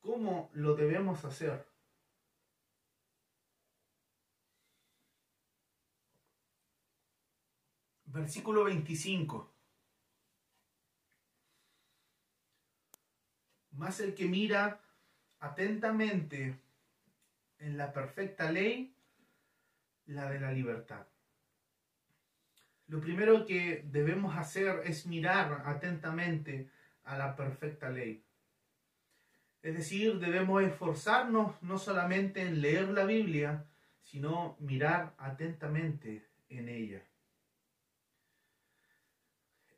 ¿cómo 0.00 0.50
lo 0.54 0.74
debemos 0.74 1.24
hacer? 1.24 1.64
Versículo 8.06 8.64
25. 8.64 9.48
Más 13.70 14.00
el 14.00 14.16
que 14.16 14.24
mira 14.24 14.80
atentamente 15.40 16.56
en 17.58 17.76
la 17.76 17.92
perfecta 17.92 18.50
ley, 18.50 18.94
la 20.06 20.30
de 20.30 20.40
la 20.40 20.52
libertad. 20.52 21.06
Lo 22.88 23.00
primero 23.00 23.46
que 23.46 23.84
debemos 23.84 24.36
hacer 24.36 24.82
es 24.84 25.06
mirar 25.06 25.62
atentamente 25.66 26.68
a 27.04 27.16
la 27.16 27.36
perfecta 27.36 27.90
ley. 27.90 28.22
Es 29.62 29.74
decir, 29.74 30.18
debemos 30.18 30.62
esforzarnos 30.62 31.62
no 31.62 31.78
solamente 31.78 32.42
en 32.42 32.60
leer 32.60 32.88
la 32.88 33.04
Biblia, 33.04 33.66
sino 34.02 34.56
mirar 34.58 35.14
atentamente 35.18 36.26
en 36.48 36.68
ella 36.68 37.02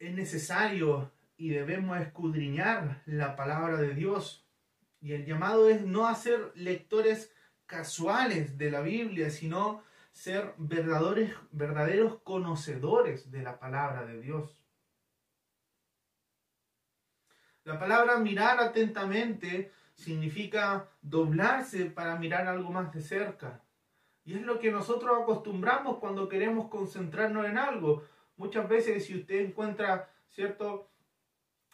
es 0.02 0.12
necesario 0.14 1.12
y 1.36 1.50
debemos 1.50 2.00
escudriñar 2.00 3.02
la 3.06 3.36
palabra 3.36 3.76
de 3.76 3.94
Dios. 3.94 4.44
Y 5.02 5.14
el 5.14 5.26
llamado 5.26 5.68
es 5.68 5.84
no 5.84 6.06
hacer 6.06 6.52
lectores 6.54 7.34
casuales 7.66 8.56
de 8.56 8.70
la 8.70 8.80
Biblia, 8.82 9.30
sino 9.30 9.82
ser 10.12 10.54
verdaderos, 10.58 12.20
conocedores 12.22 13.32
de 13.32 13.42
la 13.42 13.58
palabra 13.58 14.06
de 14.06 14.20
Dios. 14.20 14.62
La 17.64 17.80
palabra 17.80 18.18
mirar 18.18 18.60
atentamente 18.60 19.72
significa 19.94 20.88
doblarse 21.00 21.86
para 21.86 22.16
mirar 22.16 22.46
algo 22.46 22.70
más 22.70 22.92
de 22.92 23.02
cerca. 23.02 23.60
Y 24.24 24.34
es 24.34 24.42
lo 24.42 24.60
que 24.60 24.70
nosotros 24.70 25.20
acostumbramos 25.20 25.98
cuando 25.98 26.28
queremos 26.28 26.68
concentrarnos 26.68 27.46
en 27.46 27.58
algo. 27.58 28.04
Muchas 28.36 28.68
veces 28.68 29.04
si 29.04 29.18
usted 29.18 29.40
encuentra, 29.40 30.08
¿cierto? 30.28 30.91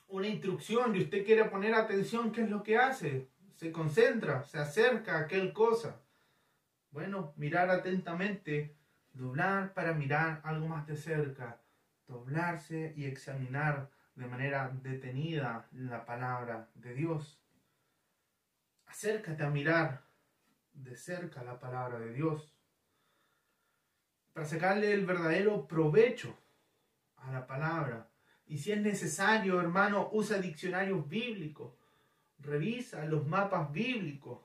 Una 0.08 0.26
instrucción 0.26 0.96
y 0.96 1.02
usted 1.02 1.24
quiere 1.24 1.44
poner 1.44 1.74
atención, 1.74 2.32
¿qué 2.32 2.42
es 2.42 2.50
lo 2.50 2.62
que 2.62 2.78
hace? 2.78 3.28
Se 3.56 3.70
concentra, 3.70 4.42
se 4.44 4.58
acerca 4.58 5.16
a 5.16 5.20
aquel 5.20 5.52
cosa. 5.52 6.00
Bueno, 6.90 7.34
mirar 7.36 7.68
atentamente, 7.68 8.74
doblar 9.12 9.74
para 9.74 9.92
mirar 9.92 10.40
algo 10.44 10.66
más 10.66 10.86
de 10.86 10.96
cerca, 10.96 11.60
doblarse 12.06 12.94
y 12.96 13.04
examinar 13.04 13.90
de 14.14 14.26
manera 14.26 14.72
detenida 14.82 15.68
la 15.72 16.06
palabra 16.06 16.70
de 16.74 16.94
Dios. 16.94 17.38
Acércate 18.86 19.42
a 19.42 19.50
mirar 19.50 20.02
de 20.72 20.96
cerca 20.96 21.42
la 21.42 21.60
palabra 21.60 21.98
de 21.98 22.14
Dios 22.14 22.54
para 24.32 24.46
sacarle 24.46 24.92
el 24.92 25.04
verdadero 25.04 25.66
provecho 25.66 26.34
a 27.16 27.30
la 27.30 27.46
palabra. 27.46 28.08
Y 28.48 28.56
si 28.56 28.72
es 28.72 28.80
necesario, 28.80 29.60
hermano, 29.60 30.08
usa 30.12 30.38
diccionarios 30.38 31.06
bíblicos, 31.06 31.74
revisa 32.38 33.04
los 33.04 33.26
mapas 33.26 33.70
bíblicos, 33.70 34.40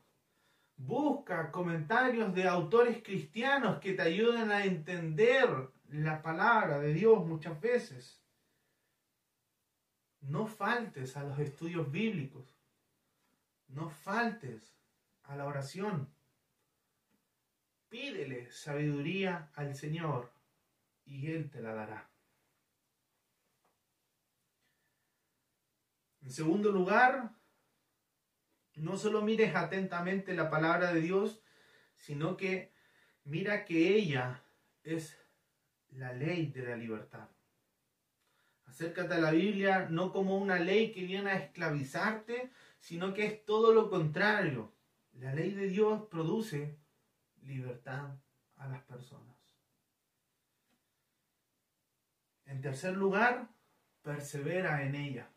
busca 0.76 1.50
comentarios 1.52 2.36
de 2.36 2.46
autores 2.46 3.02
cristianos 3.02 3.80
que 3.80 3.94
te 3.94 4.02
ayuden 4.02 4.52
a 4.52 4.66
entender 4.66 5.48
la 5.88 6.22
palabra 6.22 6.80
de 6.80 6.94
Dios 6.94 7.26
muchas 7.26 7.60
veces. 7.62 8.22
No 10.20 10.48
faltes 10.48 11.16
a 11.16 11.24
los 11.24 11.40
estudios 11.40 11.90
bíblicos, 11.90 12.46
no 13.70 13.90
faltes 13.90 14.76
a 15.24 15.38
la 15.38 15.46
oración. 15.46 16.10
Pídele 17.88 18.52
sabiduría 18.52 19.50
al 19.56 19.76
Señor 19.76 20.34
y 21.06 21.32
Él 21.32 21.50
te 21.50 21.62
la 21.62 21.74
dará. 21.74 22.13
En 26.24 26.32
segundo 26.32 26.72
lugar, 26.72 27.32
no 28.76 28.98
solo 28.98 29.22
mires 29.22 29.56
atentamente 29.56 30.34
la 30.34 30.50
palabra 30.50 30.94
de 30.94 31.02
Dios, 31.02 31.44
sino 31.98 32.38
que 32.38 32.72
mira 33.26 33.66
que 33.66 33.96
ella 33.96 34.42
es 34.84 35.18
la 35.90 36.14
ley 36.14 36.48
de 36.48 36.64
la 36.64 36.78
libertad. 36.78 37.28
Acércate 38.66 39.16
a 39.16 39.20
la 39.20 39.32
Biblia 39.32 39.88
no 39.90 40.14
como 40.14 40.38
una 40.38 40.58
ley 40.58 40.94
que 40.94 41.04
viene 41.04 41.30
a 41.30 41.38
esclavizarte, 41.38 42.52
sino 42.80 43.14
que 43.14 43.26
es 43.26 43.46
todo 43.46 43.74
lo 43.74 43.90
contrario. 43.90 44.74
La 45.12 45.36
ley 45.36 45.52
de 45.52 45.68
Dios 45.68 46.08
produce 46.10 46.80
libertad 47.42 48.16
a 48.56 48.68
las 48.70 48.82
personas. 48.84 49.38
En 52.46 52.62
tercer 52.62 52.96
lugar, 52.96 53.50
persevera 54.02 54.84
en 54.84 54.96
ella 54.96 55.30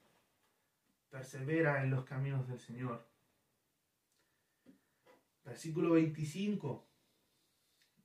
persevera 1.11 1.83
en 1.83 1.91
los 1.91 2.05
caminos 2.05 2.47
del 2.49 2.59
Señor. 2.59 3.07
Versículo 5.45 5.93
25, 5.93 6.89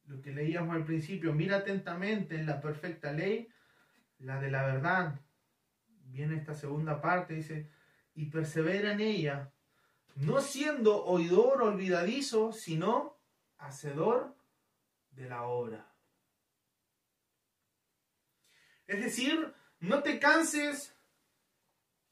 lo 0.05 0.21
que 0.21 0.31
leíamos 0.31 0.75
al 0.75 0.85
principio, 0.85 1.33
mira 1.33 1.57
atentamente 1.57 2.35
en 2.35 2.45
la 2.45 2.61
perfecta 2.61 3.11
ley, 3.11 3.47
la 4.19 4.39
de 4.39 4.51
la 4.51 4.65
verdad. 4.65 5.19
Viene 6.05 6.35
esta 6.35 6.53
segunda 6.53 7.01
parte, 7.01 7.33
dice, 7.33 7.69
y 8.13 8.25
persevera 8.25 8.91
en 8.91 8.99
ella, 8.99 9.51
no 10.15 10.41
siendo 10.41 11.05
oidor 11.05 11.61
olvidadizo, 11.61 12.51
sino 12.51 13.17
hacedor 13.57 14.35
de 15.11 15.29
la 15.29 15.43
obra. 15.43 15.91
Es 18.87 19.01
decir, 19.01 19.53
no 19.79 20.03
te 20.03 20.19
canses 20.19 20.90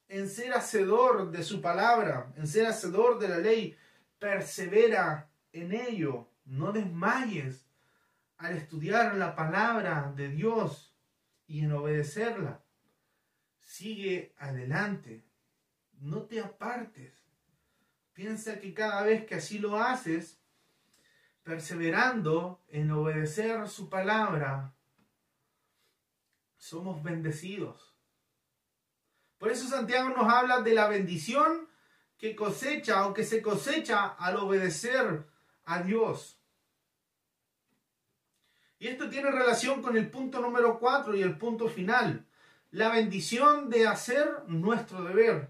en 0.10 0.28
ser 0.28 0.54
hacedor 0.54 1.32
de 1.32 1.44
su 1.44 1.62
palabra, 1.62 2.34
en 2.36 2.48
ser 2.48 2.66
hacedor 2.66 3.20
de 3.20 3.30
la 3.30 3.38
ley. 3.38 3.78
Persevera 4.18 5.30
en 5.54 5.72
ello. 5.74 6.28
No 6.46 6.72
desmayes 6.72 7.68
al 8.38 8.58
estudiar 8.58 9.16
la 9.16 9.36
palabra 9.36 10.12
de 10.16 10.30
Dios 10.30 10.96
y 11.46 11.64
en 11.64 11.72
obedecerla. 11.72 12.64
Sigue 13.60 14.34
adelante. 14.40 15.24
No 16.00 16.24
te 16.24 16.40
apartes. 16.40 17.14
Piensa 18.14 18.60
que 18.60 18.74
cada 18.74 19.04
vez 19.04 19.26
que 19.26 19.36
así 19.36 19.60
lo 19.60 19.80
haces, 19.80 20.42
perseverando 21.44 22.64
en 22.68 22.92
obedecer 22.92 23.68
su 23.70 23.90
palabra, 23.90 24.74
somos 26.58 27.02
bendecidos 27.04 27.89
por 29.40 29.52
eso 29.52 29.68
Santiago 29.68 30.10
nos 30.10 30.32
habla 30.32 30.62
de 30.62 30.74
la 30.74 30.88
bendición 30.90 31.68
que 32.18 32.36
cosecha 32.36 33.08
o 33.08 33.14
que 33.14 33.24
se 33.24 33.42
cosecha 33.42 34.06
al 34.06 34.36
obedecer 34.36 35.26
a 35.64 35.82
Dios. 35.82 36.38
Y 38.80 38.88
esto 38.88 39.10
tiene 39.10 39.32
relación 39.32 39.82
con 39.82 39.96
el 39.98 40.10
punto 40.10 40.42
número 40.42 40.78
4 40.80 41.16
y 41.16 41.22
el 41.22 41.38
punto 41.38 41.70
final. 41.70 42.26
La 42.72 42.90
bendición 42.90 43.70
de 43.70 43.88
hacer 43.88 44.28
nuestro 44.48 45.04
deber. 45.04 45.50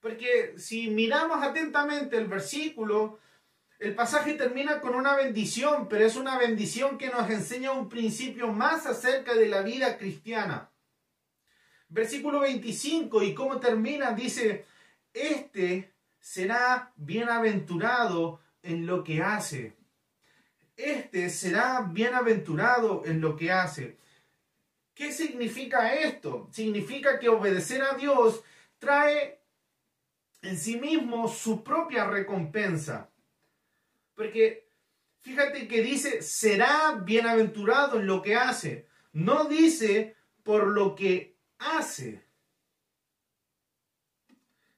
Porque 0.00 0.54
si 0.58 0.90
miramos 0.90 1.42
atentamente 1.42 2.16
el 2.16 2.26
versículo, 2.26 3.18
el 3.78 3.94
pasaje 3.94 4.34
termina 4.34 4.80
con 4.80 4.96
una 4.96 5.14
bendición, 5.14 5.88
pero 5.88 6.04
es 6.04 6.16
una 6.16 6.36
bendición 6.36 6.98
que 6.98 7.10
nos 7.10 7.30
enseña 7.30 7.70
un 7.70 7.88
principio 7.88 8.48
más 8.48 8.86
acerca 8.86 9.34
de 9.34 9.46
la 9.46 9.62
vida 9.62 9.98
cristiana. 9.98 10.70
Versículo 11.88 12.40
25, 12.40 13.22
¿y 13.22 13.34
cómo 13.34 13.58
termina? 13.58 14.12
Dice, 14.12 14.66
este 15.12 15.94
será 16.20 16.92
bienaventurado 16.96 18.40
en 18.62 18.86
lo 18.86 19.02
que 19.02 19.22
hace. 19.22 19.76
Este 20.76 21.30
será 21.30 21.80
bienaventurado 21.90 23.02
en 23.06 23.20
lo 23.20 23.36
que 23.36 23.50
hace. 23.50 23.98
¿Qué 24.94 25.12
significa 25.12 25.94
esto? 25.94 26.48
Significa 26.52 27.18
que 27.18 27.28
obedecer 27.28 27.82
a 27.82 27.94
Dios 27.94 28.42
trae 28.78 29.40
en 30.42 30.58
sí 30.58 30.78
mismo 30.78 31.28
su 31.28 31.64
propia 31.64 32.04
recompensa. 32.04 33.10
Porque 34.14 34.68
fíjate 35.20 35.66
que 35.66 35.82
dice, 35.82 36.20
será 36.22 37.00
bienaventurado 37.02 37.98
en 37.98 38.06
lo 38.06 38.20
que 38.22 38.36
hace. 38.36 38.86
No 39.12 39.44
dice 39.44 40.16
por 40.42 40.66
lo 40.66 40.94
que 40.94 41.37
hace. 41.58 42.24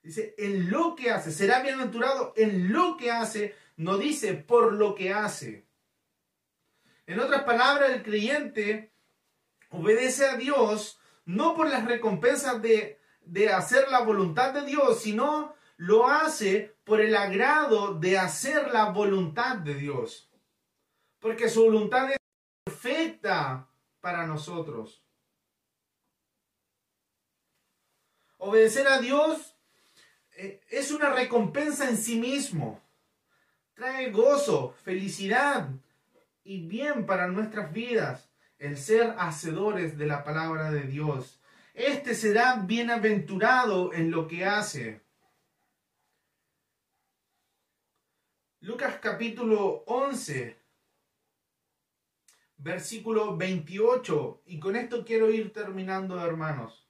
Dice, 0.02 0.34
en 0.38 0.70
lo 0.70 0.94
que 0.94 1.10
hace. 1.10 1.30
Será 1.32 1.62
bienaventurado 1.62 2.32
en 2.36 2.72
lo 2.72 2.96
que 2.96 3.10
hace. 3.10 3.54
No 3.76 3.98
dice 3.98 4.34
por 4.34 4.72
lo 4.72 4.94
que 4.94 5.12
hace. 5.12 5.66
En 7.06 7.18
otras 7.20 7.42
palabras, 7.42 7.90
el 7.90 8.02
creyente 8.02 8.92
obedece 9.70 10.26
a 10.26 10.36
Dios 10.36 11.00
no 11.24 11.54
por 11.54 11.68
las 11.68 11.84
recompensas 11.84 12.60
de, 12.60 13.00
de 13.20 13.50
hacer 13.50 13.88
la 13.90 14.00
voluntad 14.00 14.52
de 14.52 14.62
Dios, 14.62 15.02
sino 15.02 15.54
lo 15.76 16.08
hace 16.08 16.76
por 16.84 17.00
el 17.00 17.14
agrado 17.16 17.94
de 17.94 18.18
hacer 18.18 18.70
la 18.72 18.90
voluntad 18.90 19.56
de 19.56 19.74
Dios. 19.74 20.30
Porque 21.20 21.48
su 21.48 21.64
voluntad 21.64 22.10
es 22.10 22.16
perfecta 22.64 23.68
para 24.00 24.26
nosotros. 24.26 25.04
Obedecer 28.42 28.88
a 28.88 28.98
Dios 28.98 29.54
eh, 30.36 30.62
es 30.70 30.90
una 30.92 31.10
recompensa 31.10 31.88
en 31.90 31.98
sí 31.98 32.18
mismo. 32.18 32.80
Trae 33.74 34.10
gozo, 34.10 34.74
felicidad 34.82 35.68
y 36.42 36.66
bien 36.66 37.04
para 37.04 37.28
nuestras 37.28 37.70
vidas 37.70 38.30
el 38.58 38.78
ser 38.78 39.14
hacedores 39.18 39.98
de 39.98 40.06
la 40.06 40.24
palabra 40.24 40.70
de 40.70 40.84
Dios. 40.84 41.38
Este 41.74 42.14
será 42.14 42.56
bienaventurado 42.56 43.92
en 43.92 44.10
lo 44.10 44.26
que 44.26 44.46
hace. 44.46 45.02
Lucas 48.60 48.98
capítulo 49.02 49.84
11, 49.86 50.58
versículo 52.56 53.36
28. 53.36 54.42
Y 54.46 54.58
con 54.58 54.76
esto 54.76 55.04
quiero 55.04 55.30
ir 55.30 55.52
terminando, 55.52 56.18
hermanos. 56.24 56.89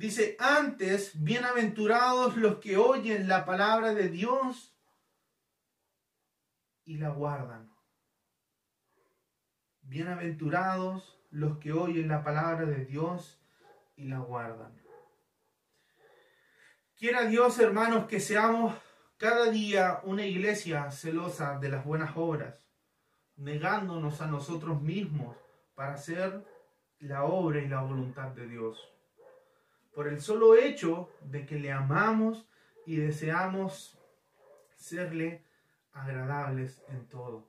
Dice, 0.00 0.34
antes, 0.38 1.12
bienaventurados 1.22 2.38
los 2.38 2.56
que 2.56 2.78
oyen 2.78 3.28
la 3.28 3.44
palabra 3.44 3.92
de 3.92 4.08
Dios 4.08 4.74
y 6.86 6.96
la 6.96 7.10
guardan. 7.10 7.70
Bienaventurados 9.82 11.20
los 11.28 11.58
que 11.58 11.74
oyen 11.74 12.08
la 12.08 12.24
palabra 12.24 12.64
de 12.64 12.86
Dios 12.86 13.42
y 13.94 14.08
la 14.08 14.20
guardan. 14.20 14.74
Quiera 16.96 17.26
Dios, 17.26 17.58
hermanos, 17.58 18.06
que 18.06 18.20
seamos 18.20 18.74
cada 19.18 19.50
día 19.50 20.00
una 20.04 20.24
iglesia 20.24 20.90
celosa 20.90 21.58
de 21.58 21.68
las 21.68 21.84
buenas 21.84 22.16
obras, 22.16 22.66
negándonos 23.36 24.22
a 24.22 24.28
nosotros 24.28 24.80
mismos 24.80 25.36
para 25.74 25.92
hacer 25.92 26.42
la 27.00 27.24
obra 27.24 27.60
y 27.60 27.68
la 27.68 27.82
voluntad 27.82 28.28
de 28.28 28.48
Dios 28.48 28.90
por 30.00 30.08
el 30.08 30.22
solo 30.22 30.56
hecho 30.56 31.10
de 31.20 31.44
que 31.44 31.58
le 31.58 31.70
amamos 31.70 32.48
y 32.86 32.96
deseamos 32.96 33.98
serle 34.74 35.44
agradables 35.92 36.82
en 36.88 37.06
todo. 37.06 37.46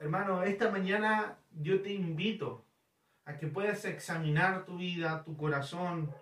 Hermano, 0.00 0.42
esta 0.42 0.72
mañana 0.72 1.38
yo 1.52 1.82
te 1.82 1.92
invito 1.92 2.64
a 3.26 3.38
que 3.38 3.46
puedas 3.46 3.84
examinar 3.84 4.64
tu 4.64 4.78
vida, 4.78 5.22
tu 5.22 5.36
corazón, 5.36 6.12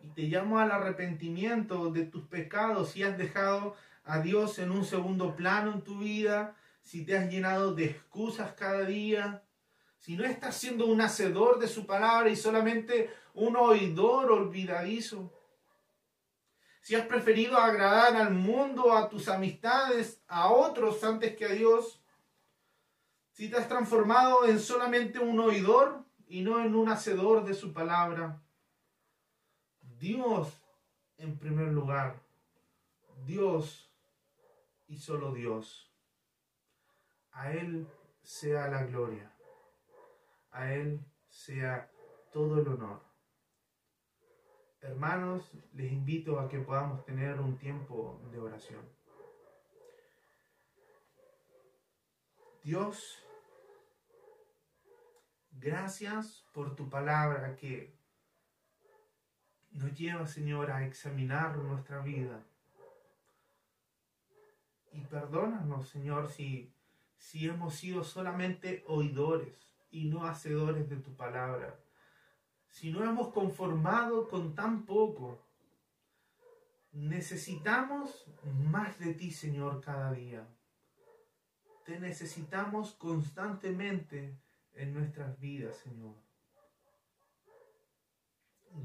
y 0.00 0.08
te 0.08 0.22
llamo 0.22 0.58
al 0.58 0.72
arrepentimiento 0.72 1.92
de 1.92 2.04
tus 2.06 2.26
pecados 2.26 2.90
si 2.90 3.04
has 3.04 3.16
dejado 3.16 3.76
a 4.02 4.18
Dios 4.18 4.58
en 4.58 4.72
un 4.72 4.84
segundo 4.84 5.36
plano 5.36 5.72
en 5.72 5.82
tu 5.82 6.00
vida, 6.00 6.56
si 6.82 7.04
te 7.04 7.16
has 7.16 7.30
llenado 7.30 7.76
de 7.76 7.84
excusas 7.84 8.54
cada 8.54 8.80
día, 8.80 9.44
si 9.98 10.16
no 10.16 10.24
estás 10.24 10.56
siendo 10.56 10.86
un 10.86 11.00
hacedor 11.00 11.58
de 11.58 11.68
su 11.68 11.86
palabra 11.86 12.30
y 12.30 12.36
solamente 12.36 13.12
un 13.34 13.56
oidor 13.56 14.30
olvidadizo, 14.30 15.32
si 16.80 16.94
has 16.94 17.06
preferido 17.06 17.58
agradar 17.58 18.14
al 18.16 18.32
mundo, 18.32 18.92
a 18.92 19.08
tus 19.08 19.28
amistades, 19.28 20.22
a 20.28 20.52
otros 20.52 21.02
antes 21.02 21.36
que 21.36 21.46
a 21.46 21.48
Dios, 21.48 22.00
si 23.32 23.50
te 23.50 23.56
has 23.56 23.68
transformado 23.68 24.46
en 24.46 24.60
solamente 24.60 25.18
un 25.18 25.40
oidor 25.40 26.04
y 26.28 26.42
no 26.42 26.60
en 26.60 26.74
un 26.76 26.88
hacedor 26.88 27.44
de 27.44 27.54
su 27.54 27.72
palabra, 27.72 28.40
Dios 29.98 30.62
en 31.18 31.38
primer 31.38 31.72
lugar, 31.72 32.22
Dios 33.24 33.90
y 34.86 34.98
solo 34.98 35.32
Dios. 35.32 35.90
A 37.32 37.52
Él 37.52 37.88
sea 38.22 38.68
la 38.68 38.84
gloria 38.84 39.35
a 40.56 40.72
Él 40.72 41.04
sea 41.28 41.90
todo 42.32 42.60
el 42.60 42.68
honor. 42.68 43.02
Hermanos, 44.80 45.52
les 45.74 45.92
invito 45.92 46.40
a 46.40 46.48
que 46.48 46.60
podamos 46.60 47.04
tener 47.04 47.38
un 47.40 47.58
tiempo 47.58 48.22
de 48.32 48.38
oración. 48.38 48.82
Dios, 52.62 53.18
gracias 55.50 56.46
por 56.54 56.74
tu 56.74 56.88
palabra 56.88 57.54
que 57.54 57.94
nos 59.72 59.92
lleva, 59.92 60.26
Señor, 60.26 60.70
a 60.70 60.86
examinar 60.86 61.58
nuestra 61.58 62.00
vida. 62.00 62.42
Y 64.90 65.02
perdónanos, 65.02 65.90
Señor, 65.90 66.30
si, 66.30 66.72
si 67.18 67.46
hemos 67.46 67.74
sido 67.74 68.02
solamente 68.02 68.82
oidores 68.86 69.75
y 69.90 70.04
no 70.04 70.24
hacedores 70.24 70.88
de 70.88 70.96
tu 70.96 71.14
palabra. 71.16 71.78
Si 72.68 72.90
no 72.90 73.04
hemos 73.04 73.32
conformado 73.32 74.28
con 74.28 74.54
tan 74.54 74.84
poco, 74.84 75.42
necesitamos 76.92 78.26
más 78.44 78.98
de 78.98 79.14
ti, 79.14 79.30
Señor, 79.30 79.80
cada 79.80 80.12
día. 80.12 80.46
Te 81.84 82.00
necesitamos 82.00 82.92
constantemente 82.94 84.38
en 84.74 84.92
nuestras 84.92 85.38
vidas, 85.38 85.76
Señor. 85.76 86.14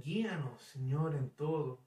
Guíanos, 0.03 0.61
Señor, 0.61 1.15
en 1.15 1.29
todo. 1.31 1.83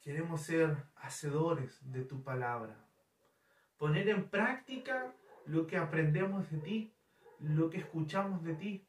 Queremos 0.00 0.42
ser 0.42 0.86
hacedores 0.96 1.80
de 1.90 2.04
tu 2.04 2.22
palabra. 2.22 2.76
Poner 3.76 4.08
en 4.08 4.28
práctica 4.30 5.14
lo 5.46 5.66
que 5.66 5.76
aprendemos 5.76 6.50
de 6.50 6.58
ti, 6.58 6.96
lo 7.40 7.70
que 7.70 7.78
escuchamos 7.78 8.42
de 8.42 8.54
ti. 8.54 8.88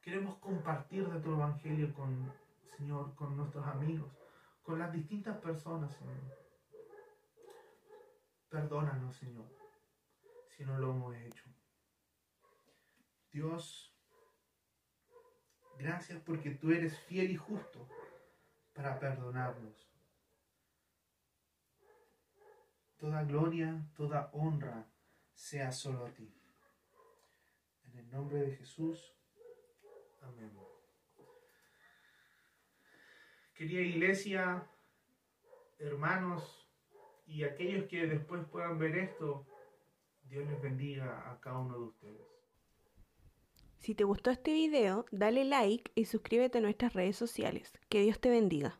Queremos 0.00 0.36
compartir 0.38 1.08
de 1.08 1.20
tu 1.20 1.32
evangelio 1.32 1.92
con, 1.94 2.32
Señor, 2.76 3.14
con 3.14 3.36
nuestros 3.36 3.66
amigos, 3.66 4.12
con 4.62 4.78
las 4.78 4.92
distintas 4.92 5.36
personas, 5.38 5.92
Señor. 5.96 6.46
Perdónanos, 8.48 9.16
Señor, 9.16 9.46
si 10.48 10.64
no 10.64 10.78
lo 10.78 10.92
hemos 10.92 11.16
hecho. 11.16 11.44
Dios, 13.32 13.92
gracias 15.78 16.22
porque 16.22 16.50
tú 16.52 16.70
eres 16.70 16.98
fiel 17.00 17.30
y 17.30 17.36
justo 17.36 17.88
para 18.72 18.98
perdonarnos. 18.98 19.95
Toda 22.98 23.24
gloria, 23.24 23.86
toda 23.94 24.30
honra 24.32 24.86
sea 25.34 25.70
solo 25.70 26.06
a 26.06 26.10
ti. 26.12 26.32
En 27.84 27.98
el 27.98 28.10
nombre 28.10 28.40
de 28.40 28.56
Jesús. 28.56 29.14
Amén. 30.22 30.50
Querida 33.54 33.80
iglesia, 33.80 34.66
hermanos 35.78 36.68
y 37.26 37.44
aquellos 37.44 37.86
que 37.86 38.06
después 38.06 38.44
puedan 38.46 38.78
ver 38.78 38.96
esto, 38.96 39.46
Dios 40.24 40.46
les 40.48 40.60
bendiga 40.60 41.30
a 41.30 41.40
cada 41.40 41.58
uno 41.58 41.78
de 41.78 41.84
ustedes. 41.84 42.26
Si 43.78 43.94
te 43.94 44.04
gustó 44.04 44.30
este 44.30 44.52
video, 44.52 45.06
dale 45.12 45.44
like 45.44 45.92
y 45.94 46.06
suscríbete 46.06 46.58
a 46.58 46.60
nuestras 46.60 46.94
redes 46.94 47.16
sociales. 47.16 47.72
Que 47.88 48.02
Dios 48.02 48.20
te 48.20 48.30
bendiga. 48.30 48.78